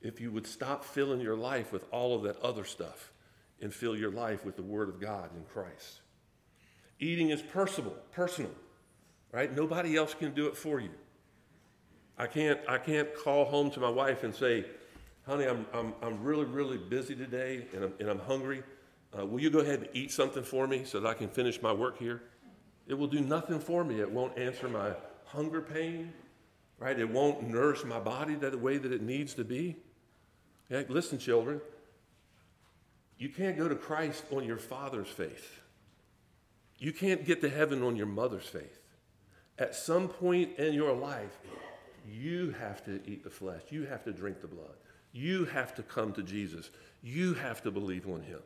If 0.00 0.20
you 0.20 0.30
would 0.30 0.46
stop 0.46 0.84
filling 0.84 1.20
your 1.20 1.36
life 1.36 1.72
with 1.72 1.84
all 1.92 2.14
of 2.14 2.22
that 2.22 2.40
other 2.40 2.64
stuff 2.64 3.12
and 3.60 3.72
fill 3.72 3.96
your 3.96 4.10
life 4.10 4.44
with 4.44 4.56
the 4.56 4.62
Word 4.62 4.88
of 4.88 5.00
God 5.00 5.30
in 5.36 5.44
Christ. 5.44 6.00
Eating 7.00 7.30
is 7.30 7.42
personal, 7.42 7.92
personal, 8.12 8.50
right? 9.32 9.54
Nobody 9.54 9.96
else 9.96 10.14
can 10.14 10.34
do 10.34 10.46
it 10.46 10.56
for 10.56 10.80
you. 10.80 10.90
I 12.16 12.26
can't, 12.26 12.58
I 12.68 12.78
can't 12.78 13.08
call 13.16 13.44
home 13.44 13.70
to 13.72 13.80
my 13.80 13.90
wife 13.90 14.24
and 14.24 14.34
say, 14.34 14.64
honey, 15.26 15.46
I'm, 15.46 15.66
I'm, 15.72 15.94
I'm 16.02 16.22
really, 16.22 16.44
really 16.44 16.78
busy 16.78 17.14
today 17.14 17.66
and 17.74 17.84
I'm, 17.84 17.92
and 18.00 18.08
I'm 18.08 18.18
hungry. 18.18 18.62
Uh, 19.16 19.24
will 19.24 19.40
you 19.40 19.50
go 19.50 19.60
ahead 19.60 19.80
and 19.80 19.88
eat 19.92 20.10
something 20.10 20.42
for 20.42 20.66
me 20.66 20.84
so 20.84 21.00
that 21.00 21.08
I 21.08 21.14
can 21.14 21.28
finish 21.28 21.62
my 21.62 21.72
work 21.72 21.98
here? 21.98 22.22
It 22.88 22.94
will 22.94 23.06
do 23.06 23.20
nothing 23.20 23.60
for 23.60 23.84
me. 23.84 24.00
It 24.00 24.10
won't 24.10 24.36
answer 24.38 24.68
my 24.68 24.92
hunger 25.26 25.60
pain, 25.60 26.12
right? 26.78 26.98
It 26.98 27.08
won't 27.08 27.46
nourish 27.46 27.84
my 27.84 28.00
body 28.00 28.34
the 28.34 28.56
way 28.56 28.78
that 28.78 28.92
it 28.92 29.02
needs 29.02 29.34
to 29.34 29.44
be. 29.44 29.76
Yeah, 30.70 30.82
listen, 30.88 31.18
children, 31.18 31.60
you 33.18 33.28
can't 33.28 33.58
go 33.58 33.68
to 33.68 33.74
Christ 33.74 34.24
on 34.30 34.44
your 34.44 34.58
father's 34.58 35.08
faith. 35.08 35.60
You 36.78 36.92
can't 36.92 37.24
get 37.24 37.40
to 37.40 37.50
heaven 37.50 37.82
on 37.82 37.96
your 37.96 38.06
mother's 38.06 38.46
faith. 38.46 38.78
At 39.58 39.74
some 39.74 40.08
point 40.08 40.56
in 40.58 40.72
your 40.72 40.92
life, 40.92 41.36
you 42.08 42.54
have 42.60 42.84
to 42.84 43.00
eat 43.04 43.24
the 43.24 43.30
flesh. 43.30 43.62
You 43.70 43.84
have 43.86 44.04
to 44.04 44.12
drink 44.12 44.40
the 44.40 44.46
blood. 44.46 44.76
You 45.12 45.46
have 45.46 45.74
to 45.74 45.82
come 45.82 46.12
to 46.12 46.22
Jesus. 46.22 46.70
You 47.02 47.34
have 47.34 47.62
to 47.62 47.72
believe 47.72 48.06
on 48.06 48.22
him. 48.22 48.40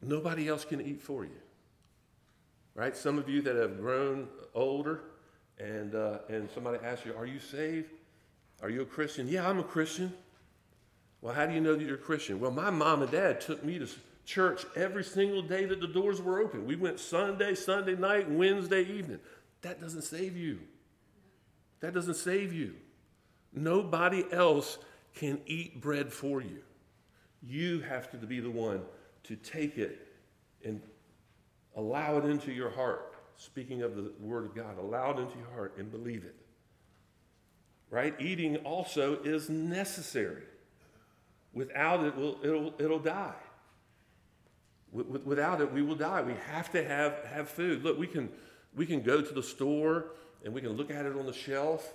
Nobody 0.00 0.48
else 0.48 0.64
can 0.64 0.80
eat 0.80 1.02
for 1.02 1.24
you. 1.24 1.40
Right? 2.74 2.96
Some 2.96 3.18
of 3.18 3.28
you 3.28 3.42
that 3.42 3.56
have 3.56 3.78
grown 3.78 4.28
older 4.54 5.02
and, 5.58 5.94
uh, 5.94 6.20
and 6.28 6.48
somebody 6.54 6.78
asks 6.84 7.04
you, 7.04 7.14
Are 7.14 7.26
you 7.26 7.40
saved? 7.40 7.90
Are 8.62 8.70
you 8.70 8.82
a 8.82 8.86
Christian? 8.86 9.28
Yeah, 9.28 9.48
I'm 9.48 9.58
a 9.58 9.64
Christian. 9.64 10.12
Well, 11.20 11.34
how 11.34 11.46
do 11.46 11.54
you 11.54 11.60
know 11.60 11.74
that 11.74 11.84
you're 11.84 11.96
a 11.96 11.98
Christian? 11.98 12.38
Well, 12.38 12.50
my 12.50 12.70
mom 12.70 13.02
and 13.02 13.10
dad 13.10 13.40
took 13.40 13.64
me 13.64 13.78
to 13.78 13.88
church 14.24 14.64
every 14.76 15.02
single 15.02 15.42
day 15.42 15.64
that 15.64 15.80
the 15.80 15.88
doors 15.88 16.22
were 16.22 16.38
open. 16.38 16.66
We 16.66 16.76
went 16.76 17.00
Sunday, 17.00 17.54
Sunday 17.54 17.96
night, 17.96 18.30
Wednesday 18.30 18.82
evening. 18.82 19.20
That 19.62 19.80
doesn't 19.80 20.02
save 20.02 20.36
you. 20.36 20.60
That 21.80 21.94
doesn't 21.94 22.14
save 22.14 22.52
you. 22.52 22.74
Nobody 23.52 24.24
else 24.30 24.78
can 25.14 25.40
eat 25.46 25.80
bread 25.80 26.12
for 26.12 26.40
you. 26.40 26.62
You 27.42 27.80
have 27.80 28.10
to 28.10 28.16
be 28.18 28.40
the 28.40 28.50
one 28.50 28.82
to 29.24 29.36
take 29.36 29.78
it 29.78 30.06
and 30.64 30.80
allow 31.76 32.18
it 32.18 32.24
into 32.24 32.52
your 32.52 32.70
heart. 32.70 33.14
Speaking 33.36 33.82
of 33.82 33.96
the 33.96 34.12
Word 34.20 34.44
of 34.44 34.54
God, 34.54 34.78
allow 34.78 35.12
it 35.12 35.18
into 35.18 35.38
your 35.38 35.50
heart 35.54 35.74
and 35.78 35.90
believe 35.90 36.24
it. 36.24 36.34
Right? 37.90 38.14
Eating 38.20 38.56
also 38.58 39.18
is 39.22 39.48
necessary. 39.48 40.42
Without 41.58 42.04
it, 42.04 42.16
we'll, 42.16 42.38
it'll, 42.44 42.72
it'll 42.78 43.00
die. 43.00 43.34
Without 44.92 45.60
it, 45.60 45.72
we 45.72 45.82
will 45.82 45.96
die. 45.96 46.22
We 46.22 46.34
have 46.46 46.70
to 46.70 46.84
have, 46.84 47.24
have 47.24 47.48
food. 47.48 47.82
Look, 47.82 47.98
we 47.98 48.06
can, 48.06 48.28
we 48.76 48.86
can 48.86 49.02
go 49.02 49.20
to 49.20 49.34
the 49.34 49.42
store 49.42 50.12
and 50.44 50.54
we 50.54 50.60
can 50.60 50.74
look 50.76 50.92
at 50.92 51.04
it 51.04 51.16
on 51.16 51.26
the 51.26 51.32
shelf 51.32 51.94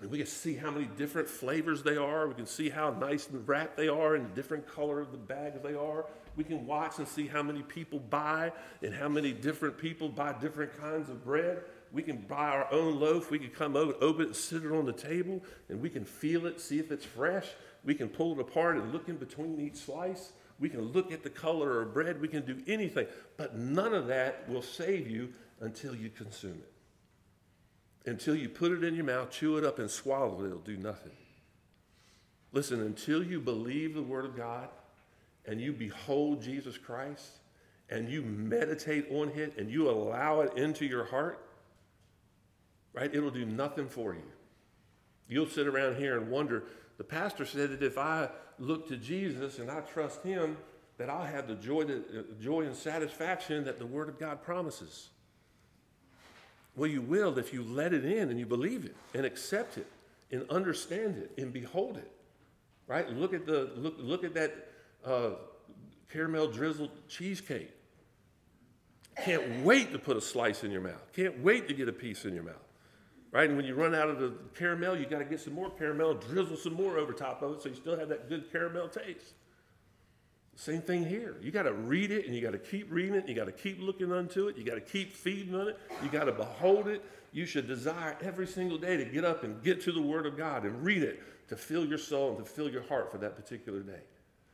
and 0.00 0.08
we 0.08 0.18
can 0.18 0.28
see 0.28 0.54
how 0.54 0.70
many 0.70 0.84
different 0.84 1.28
flavors 1.28 1.82
they 1.82 1.96
are. 1.96 2.28
We 2.28 2.34
can 2.34 2.46
see 2.46 2.68
how 2.68 2.90
nice 2.90 3.28
and 3.28 3.46
wrapped 3.46 3.76
they 3.76 3.88
are 3.88 4.14
and 4.14 4.30
the 4.30 4.34
different 4.36 4.68
color 4.68 5.00
of 5.00 5.10
the 5.10 5.18
bags 5.18 5.60
they 5.60 5.74
are. 5.74 6.06
We 6.36 6.44
can 6.44 6.64
watch 6.64 6.98
and 6.98 7.08
see 7.08 7.26
how 7.26 7.42
many 7.42 7.62
people 7.62 7.98
buy 7.98 8.52
and 8.84 8.94
how 8.94 9.08
many 9.08 9.32
different 9.32 9.78
people 9.78 10.08
buy 10.08 10.32
different 10.34 10.78
kinds 10.78 11.10
of 11.10 11.24
bread. 11.24 11.64
We 11.92 12.02
can 12.02 12.18
buy 12.18 12.50
our 12.50 12.72
own 12.72 13.00
loaf. 13.00 13.32
We 13.32 13.40
can 13.40 13.50
come 13.50 13.74
over, 13.74 13.94
open 14.00 14.30
it, 14.30 14.36
sit 14.36 14.62
it 14.62 14.70
on 14.70 14.86
the 14.86 14.92
table, 14.92 15.42
and 15.68 15.80
we 15.80 15.90
can 15.90 16.04
feel 16.04 16.46
it, 16.46 16.60
see 16.60 16.78
if 16.78 16.92
it's 16.92 17.04
fresh. 17.04 17.48
We 17.84 17.94
can 17.94 18.08
pull 18.08 18.32
it 18.32 18.40
apart 18.40 18.76
and 18.76 18.92
look 18.92 19.08
in 19.08 19.16
between 19.16 19.60
each 19.60 19.76
slice. 19.76 20.32
We 20.58 20.68
can 20.68 20.80
look 20.92 21.12
at 21.12 21.22
the 21.22 21.30
color 21.30 21.82
of 21.82 21.92
bread. 21.92 22.20
We 22.20 22.28
can 22.28 22.46
do 22.46 22.62
anything. 22.66 23.06
But 23.36 23.56
none 23.56 23.94
of 23.94 24.06
that 24.06 24.48
will 24.48 24.62
save 24.62 25.08
you 25.08 25.30
until 25.60 25.94
you 25.94 26.10
consume 26.10 26.62
it. 26.62 28.10
Until 28.10 28.34
you 28.34 28.48
put 28.48 28.72
it 28.72 28.84
in 28.84 28.94
your 28.94 29.04
mouth, 29.04 29.30
chew 29.30 29.56
it 29.56 29.64
up, 29.64 29.78
and 29.78 29.90
swallow 29.90 30.42
it, 30.42 30.46
it'll 30.46 30.58
do 30.58 30.76
nothing. 30.76 31.12
Listen, 32.52 32.80
until 32.80 33.22
you 33.22 33.40
believe 33.40 33.94
the 33.94 34.02
Word 34.02 34.24
of 34.24 34.36
God 34.36 34.68
and 35.46 35.60
you 35.60 35.72
behold 35.72 36.42
Jesus 36.42 36.78
Christ 36.78 37.40
and 37.90 38.08
you 38.08 38.22
meditate 38.22 39.10
on 39.10 39.30
it 39.30 39.54
and 39.58 39.70
you 39.70 39.90
allow 39.90 40.40
it 40.40 40.56
into 40.56 40.86
your 40.86 41.04
heart, 41.04 41.44
right, 42.92 43.12
it'll 43.12 43.30
do 43.30 43.44
nothing 43.44 43.88
for 43.88 44.14
you. 44.14 44.22
You'll 45.28 45.48
sit 45.48 45.66
around 45.66 45.96
here 45.96 46.18
and 46.18 46.30
wonder. 46.30 46.64
The 46.98 47.04
pastor 47.04 47.44
said 47.44 47.70
that 47.70 47.82
if 47.82 47.98
I 47.98 48.28
look 48.58 48.88
to 48.88 48.96
Jesus 48.96 49.58
and 49.58 49.70
I 49.70 49.80
trust 49.80 50.22
Him, 50.22 50.56
that 50.96 51.10
I'll 51.10 51.24
have 51.24 51.48
the 51.48 51.56
joy, 51.56 51.82
uh, 51.82 52.22
joy 52.40 52.62
and 52.62 52.74
satisfaction 52.74 53.64
that 53.64 53.78
the 53.78 53.86
Word 53.86 54.08
of 54.08 54.18
God 54.18 54.42
promises. 54.42 55.08
Well, 56.76 56.90
you 56.90 57.02
will 57.02 57.38
if 57.38 57.52
you 57.52 57.62
let 57.62 57.92
it 57.92 58.04
in 58.04 58.30
and 58.30 58.38
you 58.38 58.46
believe 58.46 58.84
it 58.84 58.96
and 59.14 59.24
accept 59.24 59.78
it 59.78 59.86
and 60.30 60.48
understand 60.50 61.16
it 61.18 61.32
and 61.40 61.52
behold 61.52 61.96
it. 61.96 62.10
Right? 62.86 63.08
Look 63.08 63.32
at 63.32 63.46
the 63.46 63.70
look 63.76 63.94
look 63.98 64.24
at 64.24 64.34
that 64.34 64.68
uh, 65.04 65.30
caramel 66.12 66.48
drizzled 66.48 66.90
cheesecake. 67.08 67.70
Can't 69.24 69.64
wait 69.64 69.92
to 69.92 69.98
put 69.98 70.16
a 70.16 70.20
slice 70.20 70.64
in 70.64 70.70
your 70.70 70.80
mouth. 70.80 71.12
Can't 71.12 71.38
wait 71.40 71.68
to 71.68 71.74
get 71.74 71.88
a 71.88 71.92
piece 71.92 72.24
in 72.24 72.34
your 72.34 72.42
mouth. 72.42 72.63
Right? 73.34 73.48
And 73.48 73.56
when 73.56 73.66
you 73.66 73.74
run 73.74 73.96
out 73.96 74.08
of 74.08 74.20
the 74.20 74.32
caramel, 74.56 74.96
you 74.96 75.06
got 75.06 75.18
to 75.18 75.24
get 75.24 75.40
some 75.40 75.54
more 75.54 75.68
caramel, 75.68 76.14
drizzle 76.14 76.56
some 76.56 76.74
more 76.74 76.98
over 76.98 77.12
top 77.12 77.42
of 77.42 77.54
it 77.54 77.62
so 77.62 77.68
you 77.68 77.74
still 77.74 77.98
have 77.98 78.08
that 78.08 78.28
good 78.28 78.50
caramel 78.52 78.88
taste. 78.88 79.34
Same 80.54 80.80
thing 80.80 81.04
here. 81.04 81.34
You 81.42 81.50
got 81.50 81.64
to 81.64 81.72
read 81.72 82.12
it 82.12 82.26
and 82.26 82.34
you 82.34 82.40
got 82.40 82.52
to 82.52 82.60
keep 82.60 82.86
reading 82.92 83.16
it. 83.16 83.28
You 83.28 83.34
got 83.34 83.46
to 83.46 83.52
keep 83.52 83.80
looking 83.82 84.12
unto 84.12 84.46
it. 84.46 84.56
You 84.56 84.62
got 84.62 84.76
to 84.76 84.80
keep 84.80 85.12
feeding 85.12 85.52
on 85.52 85.66
it. 85.66 85.76
You 86.00 86.08
got 86.10 86.24
to 86.24 86.32
behold 86.32 86.86
it. 86.86 87.04
You 87.32 87.44
should 87.44 87.66
desire 87.66 88.16
every 88.22 88.46
single 88.46 88.78
day 88.78 88.96
to 88.96 89.04
get 89.04 89.24
up 89.24 89.42
and 89.42 89.60
get 89.64 89.80
to 89.82 89.90
the 89.90 90.00
Word 90.00 90.26
of 90.26 90.36
God 90.36 90.62
and 90.62 90.84
read 90.84 91.02
it 91.02 91.20
to 91.48 91.56
fill 91.56 91.84
your 91.84 91.98
soul 91.98 92.36
and 92.36 92.38
to 92.38 92.44
fill 92.44 92.70
your 92.70 92.84
heart 92.84 93.10
for 93.10 93.18
that 93.18 93.34
particular 93.34 93.80
day. 93.80 94.02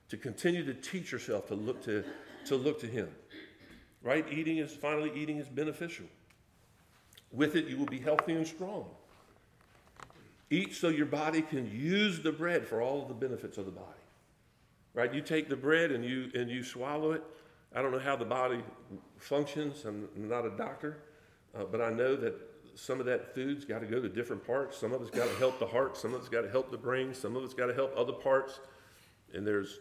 To 0.08 0.16
continue 0.16 0.64
to 0.64 0.72
teach 0.72 1.12
yourself 1.12 1.48
to 1.48 1.54
look 1.54 1.84
to, 1.84 2.02
to 2.46 2.56
look 2.56 2.80
to 2.80 2.86
Him. 2.86 3.10
Right? 4.02 4.24
Eating 4.32 4.56
is 4.56 4.72
finally 4.72 5.12
eating 5.14 5.36
is 5.36 5.50
beneficial. 5.50 6.06
With 7.32 7.56
it, 7.56 7.66
you 7.66 7.76
will 7.76 7.86
be 7.86 8.00
healthy 8.00 8.32
and 8.32 8.46
strong. 8.46 8.86
Eat 10.50 10.74
so 10.74 10.88
your 10.88 11.06
body 11.06 11.42
can 11.42 11.70
use 11.70 12.20
the 12.20 12.32
bread 12.32 12.66
for 12.66 12.82
all 12.82 13.02
of 13.02 13.08
the 13.08 13.14
benefits 13.14 13.56
of 13.56 13.66
the 13.66 13.70
body 13.70 14.00
right? 14.94 15.12
You 15.12 15.20
take 15.20 15.48
the 15.48 15.56
bread 15.56 15.92
and 15.92 16.04
you 16.04 16.30
and 16.34 16.50
you 16.50 16.62
swallow 16.62 17.12
it. 17.12 17.22
I 17.74 17.82
don't 17.82 17.92
know 17.92 17.98
how 17.98 18.16
the 18.16 18.24
body 18.24 18.62
functions. 19.16 19.84
I'm 19.84 20.08
not 20.16 20.44
a 20.44 20.50
doctor, 20.50 20.98
uh, 21.56 21.64
but 21.64 21.80
I 21.80 21.90
know 21.90 22.16
that 22.16 22.34
some 22.74 22.98
of 22.98 23.06
that 23.06 23.34
food's 23.34 23.64
got 23.64 23.80
to 23.80 23.86
go 23.86 24.00
to 24.00 24.08
different 24.08 24.44
parts. 24.44 24.76
Some 24.76 24.92
of 24.92 25.02
it's 25.02 25.10
got 25.10 25.28
to 25.28 25.36
help 25.36 25.58
the 25.58 25.66
heart. 25.66 25.96
Some 25.96 26.14
of 26.14 26.20
it's 26.20 26.28
got 26.28 26.42
to 26.42 26.50
help 26.50 26.70
the 26.70 26.78
brain. 26.78 27.14
Some 27.14 27.36
of 27.36 27.44
it's 27.44 27.54
got 27.54 27.66
to 27.66 27.74
help 27.74 27.92
other 27.96 28.12
parts. 28.12 28.60
And 29.32 29.46
there's 29.46 29.78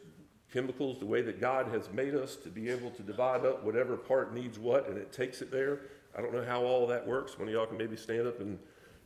chemicals, 0.52 1.00
the 1.00 1.06
way 1.06 1.22
that 1.22 1.40
God 1.40 1.68
has 1.68 1.90
made 1.92 2.14
us 2.16 2.36
to 2.38 2.50
be 2.50 2.70
able 2.70 2.92
to 2.92 3.02
divide 3.02 3.46
up 3.46 3.64
whatever 3.64 3.96
part 3.98 4.34
needs 4.34 4.60
what, 4.60 4.88
and 4.88 4.98
it 4.98 5.12
takes 5.12 5.42
it 5.42 5.52
there. 5.52 5.82
I 6.18 6.22
don't 6.22 6.34
know 6.34 6.44
how 6.44 6.64
all 6.64 6.88
that 6.88 7.08
works. 7.08 7.38
One 7.38 7.48
of 7.48 7.54
y'all 7.54 7.66
can 7.66 7.78
maybe 7.78 7.96
stand 7.96 8.28
up 8.28 8.40
and, 8.40 8.60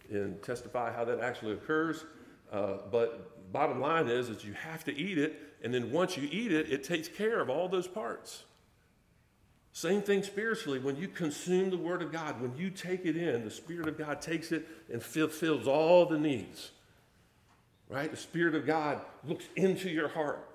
and 0.09 0.41
testify 0.41 0.91
how 0.91 1.05
that 1.05 1.19
actually 1.19 1.53
occurs. 1.53 2.05
Uh, 2.51 2.77
but 2.91 3.51
bottom 3.51 3.79
line 3.79 4.07
is, 4.07 4.29
is 4.29 4.43
you 4.43 4.53
have 4.53 4.83
to 4.85 4.95
eat 4.95 5.17
it 5.17 5.53
and 5.63 5.73
then 5.73 5.91
once 5.91 6.17
you 6.17 6.27
eat 6.29 6.51
it, 6.51 6.69
it 6.69 6.83
takes 6.83 7.07
care 7.07 7.39
of 7.39 7.49
all 7.49 7.69
those 7.69 7.87
parts. 7.87 8.43
Same 9.71 10.01
thing 10.01 10.21
spiritually. 10.21 10.77
When 10.77 10.97
you 10.97 11.07
consume 11.07 11.69
the 11.69 11.77
Word 11.77 12.01
of 12.01 12.11
God, 12.11 12.39
when 12.41 12.55
you 12.57 12.69
take 12.69 13.05
it 13.05 13.15
in, 13.15 13.43
the 13.45 13.49
Spirit 13.49 13.87
of 13.87 13.97
God 13.97 14.21
takes 14.21 14.51
it 14.51 14.67
and 14.91 15.01
fulfills 15.01 15.65
all 15.65 16.05
the 16.05 16.19
needs. 16.19 16.71
Right? 17.89 18.11
The 18.11 18.17
Spirit 18.17 18.55
of 18.55 18.67
God 18.67 19.01
looks 19.25 19.45
into 19.55 19.89
your 19.89 20.09
heart. 20.09 20.47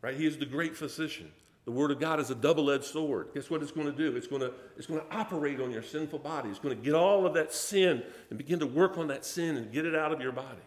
Right? 0.00 0.16
He 0.16 0.26
is 0.26 0.38
the 0.38 0.46
great 0.46 0.76
physician. 0.76 1.32
The 1.64 1.70
Word 1.70 1.92
of 1.92 2.00
God 2.00 2.18
is 2.18 2.30
a 2.30 2.34
double 2.34 2.70
edged 2.70 2.84
sword. 2.84 3.28
Guess 3.34 3.48
what 3.48 3.62
it's 3.62 3.70
going 3.70 3.86
to 3.86 3.92
do? 3.92 4.16
It's 4.16 4.26
going 4.26 4.42
to, 4.42 4.52
it's 4.76 4.86
going 4.86 5.00
to 5.00 5.16
operate 5.16 5.60
on 5.60 5.70
your 5.70 5.82
sinful 5.82 6.18
body. 6.18 6.48
It's 6.48 6.58
going 6.58 6.76
to 6.76 6.82
get 6.82 6.94
all 6.94 7.24
of 7.24 7.34
that 7.34 7.52
sin 7.52 8.02
and 8.30 8.38
begin 8.38 8.58
to 8.58 8.66
work 8.66 8.98
on 8.98 9.06
that 9.08 9.24
sin 9.24 9.56
and 9.56 9.72
get 9.72 9.86
it 9.86 9.94
out 9.94 10.12
of 10.12 10.20
your 10.20 10.32
body. 10.32 10.62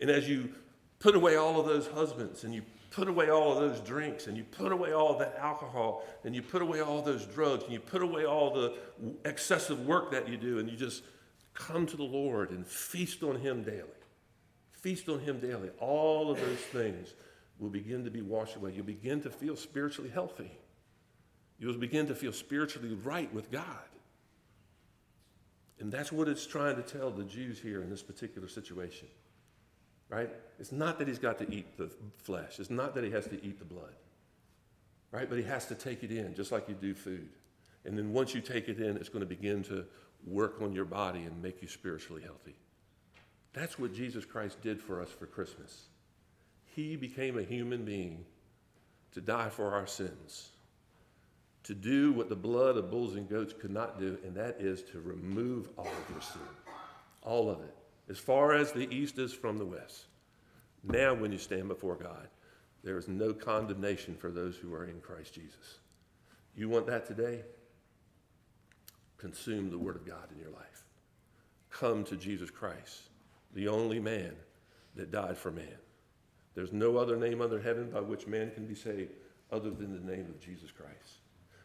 And 0.00 0.10
as 0.10 0.28
you 0.28 0.50
put 0.98 1.14
away 1.14 1.36
all 1.36 1.60
of 1.60 1.66
those 1.66 1.86
husbands 1.86 2.42
and 2.42 2.52
you 2.52 2.62
put 2.90 3.08
away 3.08 3.30
all 3.30 3.52
of 3.52 3.58
those 3.58 3.80
drinks 3.80 4.26
and 4.26 4.36
you 4.36 4.44
put 4.44 4.72
away 4.72 4.92
all 4.92 5.12
of 5.12 5.18
that 5.18 5.36
alcohol 5.38 6.04
and 6.24 6.34
you 6.34 6.42
put 6.42 6.62
away 6.62 6.80
all 6.80 7.02
those 7.02 7.24
drugs 7.26 7.64
and 7.64 7.72
you 7.72 7.80
put 7.80 8.02
away 8.02 8.24
all 8.24 8.52
the 8.52 8.74
excessive 9.24 9.86
work 9.86 10.10
that 10.10 10.28
you 10.28 10.36
do 10.36 10.58
and 10.58 10.68
you 10.68 10.76
just 10.76 11.02
come 11.54 11.86
to 11.86 11.96
the 11.96 12.04
Lord 12.04 12.50
and 12.50 12.66
feast 12.66 13.22
on 13.22 13.36
Him 13.36 13.62
daily. 13.62 13.82
Feast 14.72 15.08
on 15.08 15.20
Him 15.20 15.38
daily. 15.38 15.70
All 15.78 16.30
of 16.30 16.40
those 16.40 16.58
things 16.58 17.14
will 17.58 17.70
begin 17.70 18.04
to 18.04 18.10
be 18.10 18.22
washed 18.22 18.56
away. 18.56 18.72
You'll 18.74 18.84
begin 18.84 19.20
to 19.22 19.30
feel 19.30 19.56
spiritually 19.56 20.10
healthy. 20.10 20.50
You'll 21.58 21.78
begin 21.78 22.06
to 22.08 22.14
feel 22.14 22.32
spiritually 22.32 22.94
right 23.04 23.32
with 23.32 23.50
God. 23.50 23.66
And 25.78 25.92
that's 25.92 26.12
what 26.12 26.28
it's 26.28 26.46
trying 26.46 26.76
to 26.76 26.82
tell 26.82 27.10
the 27.10 27.24
Jews 27.24 27.60
here 27.60 27.82
in 27.82 27.90
this 27.90 28.02
particular 28.02 28.48
situation. 28.48 29.08
right? 30.08 30.30
It's 30.58 30.72
not 30.72 30.98
that 30.98 31.08
he's 31.08 31.18
got 31.18 31.38
to 31.38 31.52
eat 31.52 31.76
the 31.76 31.90
flesh, 32.18 32.58
it's 32.58 32.70
not 32.70 32.94
that 32.94 33.04
he 33.04 33.10
has 33.10 33.26
to 33.26 33.44
eat 33.44 33.58
the 33.58 33.64
blood, 33.64 33.94
right? 35.10 35.28
But 35.28 35.38
he 35.38 35.44
has 35.44 35.66
to 35.66 35.74
take 35.74 36.02
it 36.02 36.10
in, 36.10 36.34
just 36.34 36.52
like 36.52 36.68
you 36.68 36.74
do 36.74 36.94
food. 36.94 37.28
And 37.84 37.98
then 37.98 38.12
once 38.12 38.34
you 38.34 38.40
take 38.40 38.68
it 38.68 38.80
in, 38.80 38.96
it's 38.96 39.08
going 39.08 39.20
to 39.20 39.26
begin 39.26 39.62
to 39.64 39.84
work 40.26 40.62
on 40.62 40.72
your 40.72 40.86
body 40.86 41.20
and 41.20 41.42
make 41.42 41.60
you 41.60 41.68
spiritually 41.68 42.22
healthy. 42.22 42.54
That's 43.52 43.78
what 43.78 43.94
Jesus 43.94 44.24
Christ 44.24 44.60
did 44.62 44.80
for 44.80 45.02
us 45.02 45.10
for 45.10 45.26
Christmas. 45.26 45.88
He 46.74 46.96
became 46.96 47.38
a 47.38 47.42
human 47.42 47.84
being 47.84 48.24
to 49.12 49.20
die 49.20 49.48
for 49.48 49.72
our 49.72 49.86
sins, 49.86 50.50
to 51.62 51.74
do 51.74 52.12
what 52.12 52.28
the 52.28 52.34
blood 52.34 52.76
of 52.76 52.90
bulls 52.90 53.14
and 53.14 53.28
goats 53.28 53.54
could 53.58 53.70
not 53.70 54.00
do, 54.00 54.18
and 54.24 54.34
that 54.34 54.56
is 54.58 54.82
to 54.90 55.00
remove 55.00 55.68
all 55.78 55.86
of 55.86 56.10
your 56.10 56.20
sin, 56.20 56.40
all 57.22 57.48
of 57.48 57.60
it, 57.60 57.76
as 58.08 58.18
far 58.18 58.54
as 58.54 58.72
the 58.72 58.92
east 58.92 59.18
is 59.18 59.32
from 59.32 59.56
the 59.56 59.64
west. 59.64 60.06
Now, 60.82 61.14
when 61.14 61.30
you 61.30 61.38
stand 61.38 61.68
before 61.68 61.94
God, 61.94 62.28
there 62.82 62.98
is 62.98 63.06
no 63.06 63.32
condemnation 63.32 64.16
for 64.16 64.30
those 64.30 64.56
who 64.56 64.74
are 64.74 64.84
in 64.84 65.00
Christ 65.00 65.32
Jesus. 65.32 65.78
You 66.56 66.68
want 66.68 66.86
that 66.88 67.06
today? 67.06 67.42
Consume 69.16 69.70
the 69.70 69.78
Word 69.78 69.94
of 69.96 70.04
God 70.04 70.28
in 70.34 70.40
your 70.40 70.50
life. 70.50 70.84
Come 71.70 72.02
to 72.04 72.16
Jesus 72.16 72.50
Christ, 72.50 73.02
the 73.54 73.68
only 73.68 74.00
man 74.00 74.34
that 74.96 75.12
died 75.12 75.38
for 75.38 75.52
man. 75.52 75.78
There's 76.54 76.72
no 76.72 76.96
other 76.96 77.16
name 77.16 77.40
under 77.40 77.60
heaven 77.60 77.90
by 77.90 78.00
which 78.00 78.26
man 78.26 78.50
can 78.50 78.66
be 78.66 78.74
saved 78.74 79.12
other 79.50 79.70
than 79.70 79.92
the 79.92 80.12
name 80.12 80.26
of 80.26 80.40
Jesus 80.40 80.70
Christ. 80.70 81.20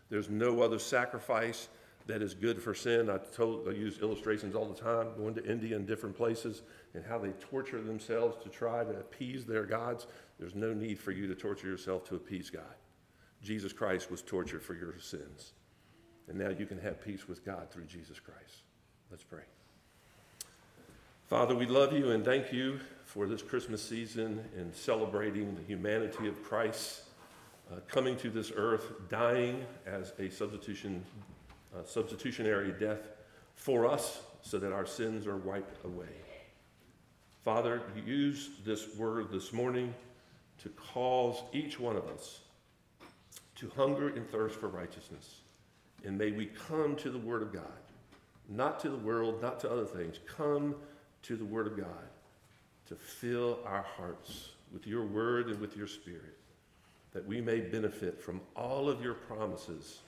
There's 0.10 0.30
no 0.30 0.62
other 0.62 0.80
sacrifice 0.80 1.70
that 2.08 2.24
is 2.24 2.34
good 2.34 2.62
for 2.62 2.74
sin. 2.74 3.08
I 3.10 3.18
told 3.18 3.68
I 3.68 3.72
use 3.72 4.00
illustrations 4.00 4.56
all 4.56 4.66
the 4.66 4.80
time, 4.80 5.10
going 5.16 5.36
to 5.36 5.46
India 5.46 5.76
and 5.76 5.86
different 5.86 6.18
places 6.18 6.64
and 6.96 7.06
how 7.06 7.20
they 7.20 7.30
torture 7.34 7.82
themselves 7.82 8.44
to 8.44 8.50
try 8.50 8.84
to 8.84 8.92
appease 8.92 9.46
their 9.46 9.64
gods. 9.64 10.08
There's 10.40 10.56
no 10.56 10.74
need 10.74 10.98
for 10.98 11.12
you 11.12 11.28
to 11.28 11.36
torture 11.36 11.68
yourself 11.68 12.04
to 12.10 12.16
appease 12.16 12.50
God. 12.50 12.64
Jesus 13.44 13.72
Christ 13.72 14.10
was 14.10 14.24
tortured 14.24 14.64
for 14.64 14.74
your 14.74 14.98
sins. 15.00 15.54
And 16.28 16.38
now 16.38 16.50
you 16.50 16.66
can 16.66 16.80
have 16.80 17.04
peace 17.04 17.28
with 17.28 17.46
God 17.46 17.70
through 17.72 17.86
Jesus 17.86 18.20
Christ. 18.20 18.64
Let's 19.12 19.24
pray. 19.24 19.44
Father, 21.28 21.56
we 21.56 21.68
love 21.68 21.94
you 21.94 22.12
and 22.12 22.26
thank 22.26 22.52
you 22.52 22.80
for 23.10 23.26
this 23.26 23.42
Christmas 23.42 23.82
season 23.82 24.40
and 24.56 24.72
celebrating 24.72 25.56
the 25.56 25.64
humanity 25.64 26.28
of 26.28 26.44
Christ 26.44 27.02
uh, 27.72 27.80
coming 27.88 28.16
to 28.18 28.30
this 28.30 28.52
earth, 28.56 28.92
dying 29.10 29.66
as 29.88 30.14
a 30.20 30.30
substitution, 30.30 31.04
uh, 31.76 31.84
substitutionary 31.84 32.72
death 32.80 33.00
for 33.56 33.88
us 33.88 34.22
so 34.44 34.60
that 34.60 34.72
our 34.72 34.86
sins 34.86 35.26
are 35.26 35.38
wiped 35.38 35.84
away. 35.86 36.06
Father, 37.44 37.82
use 38.06 38.52
this 38.64 38.96
word 38.96 39.32
this 39.32 39.52
morning 39.54 39.92
to 40.60 40.70
cause 40.70 41.42
each 41.52 41.80
one 41.80 41.96
of 41.96 42.06
us 42.10 42.42
to 43.56 43.72
hunger 43.76 44.10
and 44.10 44.30
thirst 44.30 44.60
for 44.60 44.68
righteousness. 44.68 45.42
And 46.06 46.16
may 46.16 46.30
we 46.30 46.46
come 46.46 46.96
to 46.98 47.10
the 47.10 47.18
Word 47.18 47.42
of 47.42 47.52
God, 47.52 47.64
not 48.48 48.80
to 48.82 48.90
the 48.90 48.98
world, 48.98 49.42
not 49.42 49.60
to 49.62 49.72
other 49.72 49.86
things. 49.86 50.20
Come 50.28 50.76
to 51.24 51.36
the 51.36 51.44
Word 51.44 51.66
of 51.66 51.76
God 51.76 52.09
to 52.90 52.96
fill 52.96 53.60
our 53.66 53.86
hearts 53.96 54.50
with 54.74 54.86
your 54.86 55.06
Word 55.06 55.48
and 55.48 55.60
with 55.60 55.78
your 55.78 55.88
Spirit, 55.88 56.38
that 57.14 57.26
we 57.26 57.40
may 57.40 57.60
benefit 57.60 58.22
from 58.22 58.42
all 58.56 58.90
of 58.90 59.02
your 59.02 59.14
promises 59.14 60.00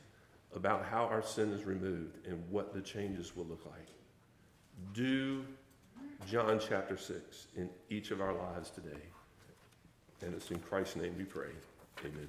about 0.56 0.84
how 0.86 1.06
our 1.06 1.24
sin 1.24 1.52
is 1.52 1.64
removed 1.64 2.28
and 2.28 2.44
what 2.50 2.74
the 2.74 2.82
changes 2.82 3.36
will 3.36 3.46
look 3.46 3.66
like. 3.66 3.88
Do 4.94 5.46
John 6.30 6.60
chapter 6.60 6.98
6 6.98 7.48
in 7.56 7.70
each 7.90 8.12
of 8.12 8.22
our 8.22 8.34
lives 8.34 8.70
today. 8.70 9.02
And 10.22 10.34
it's 10.34 10.52
in 10.52 10.60
Christ's 10.60 10.98
name 10.98 11.16
we 11.18 11.24
pray. 11.24 11.50
Amen. 12.06 12.28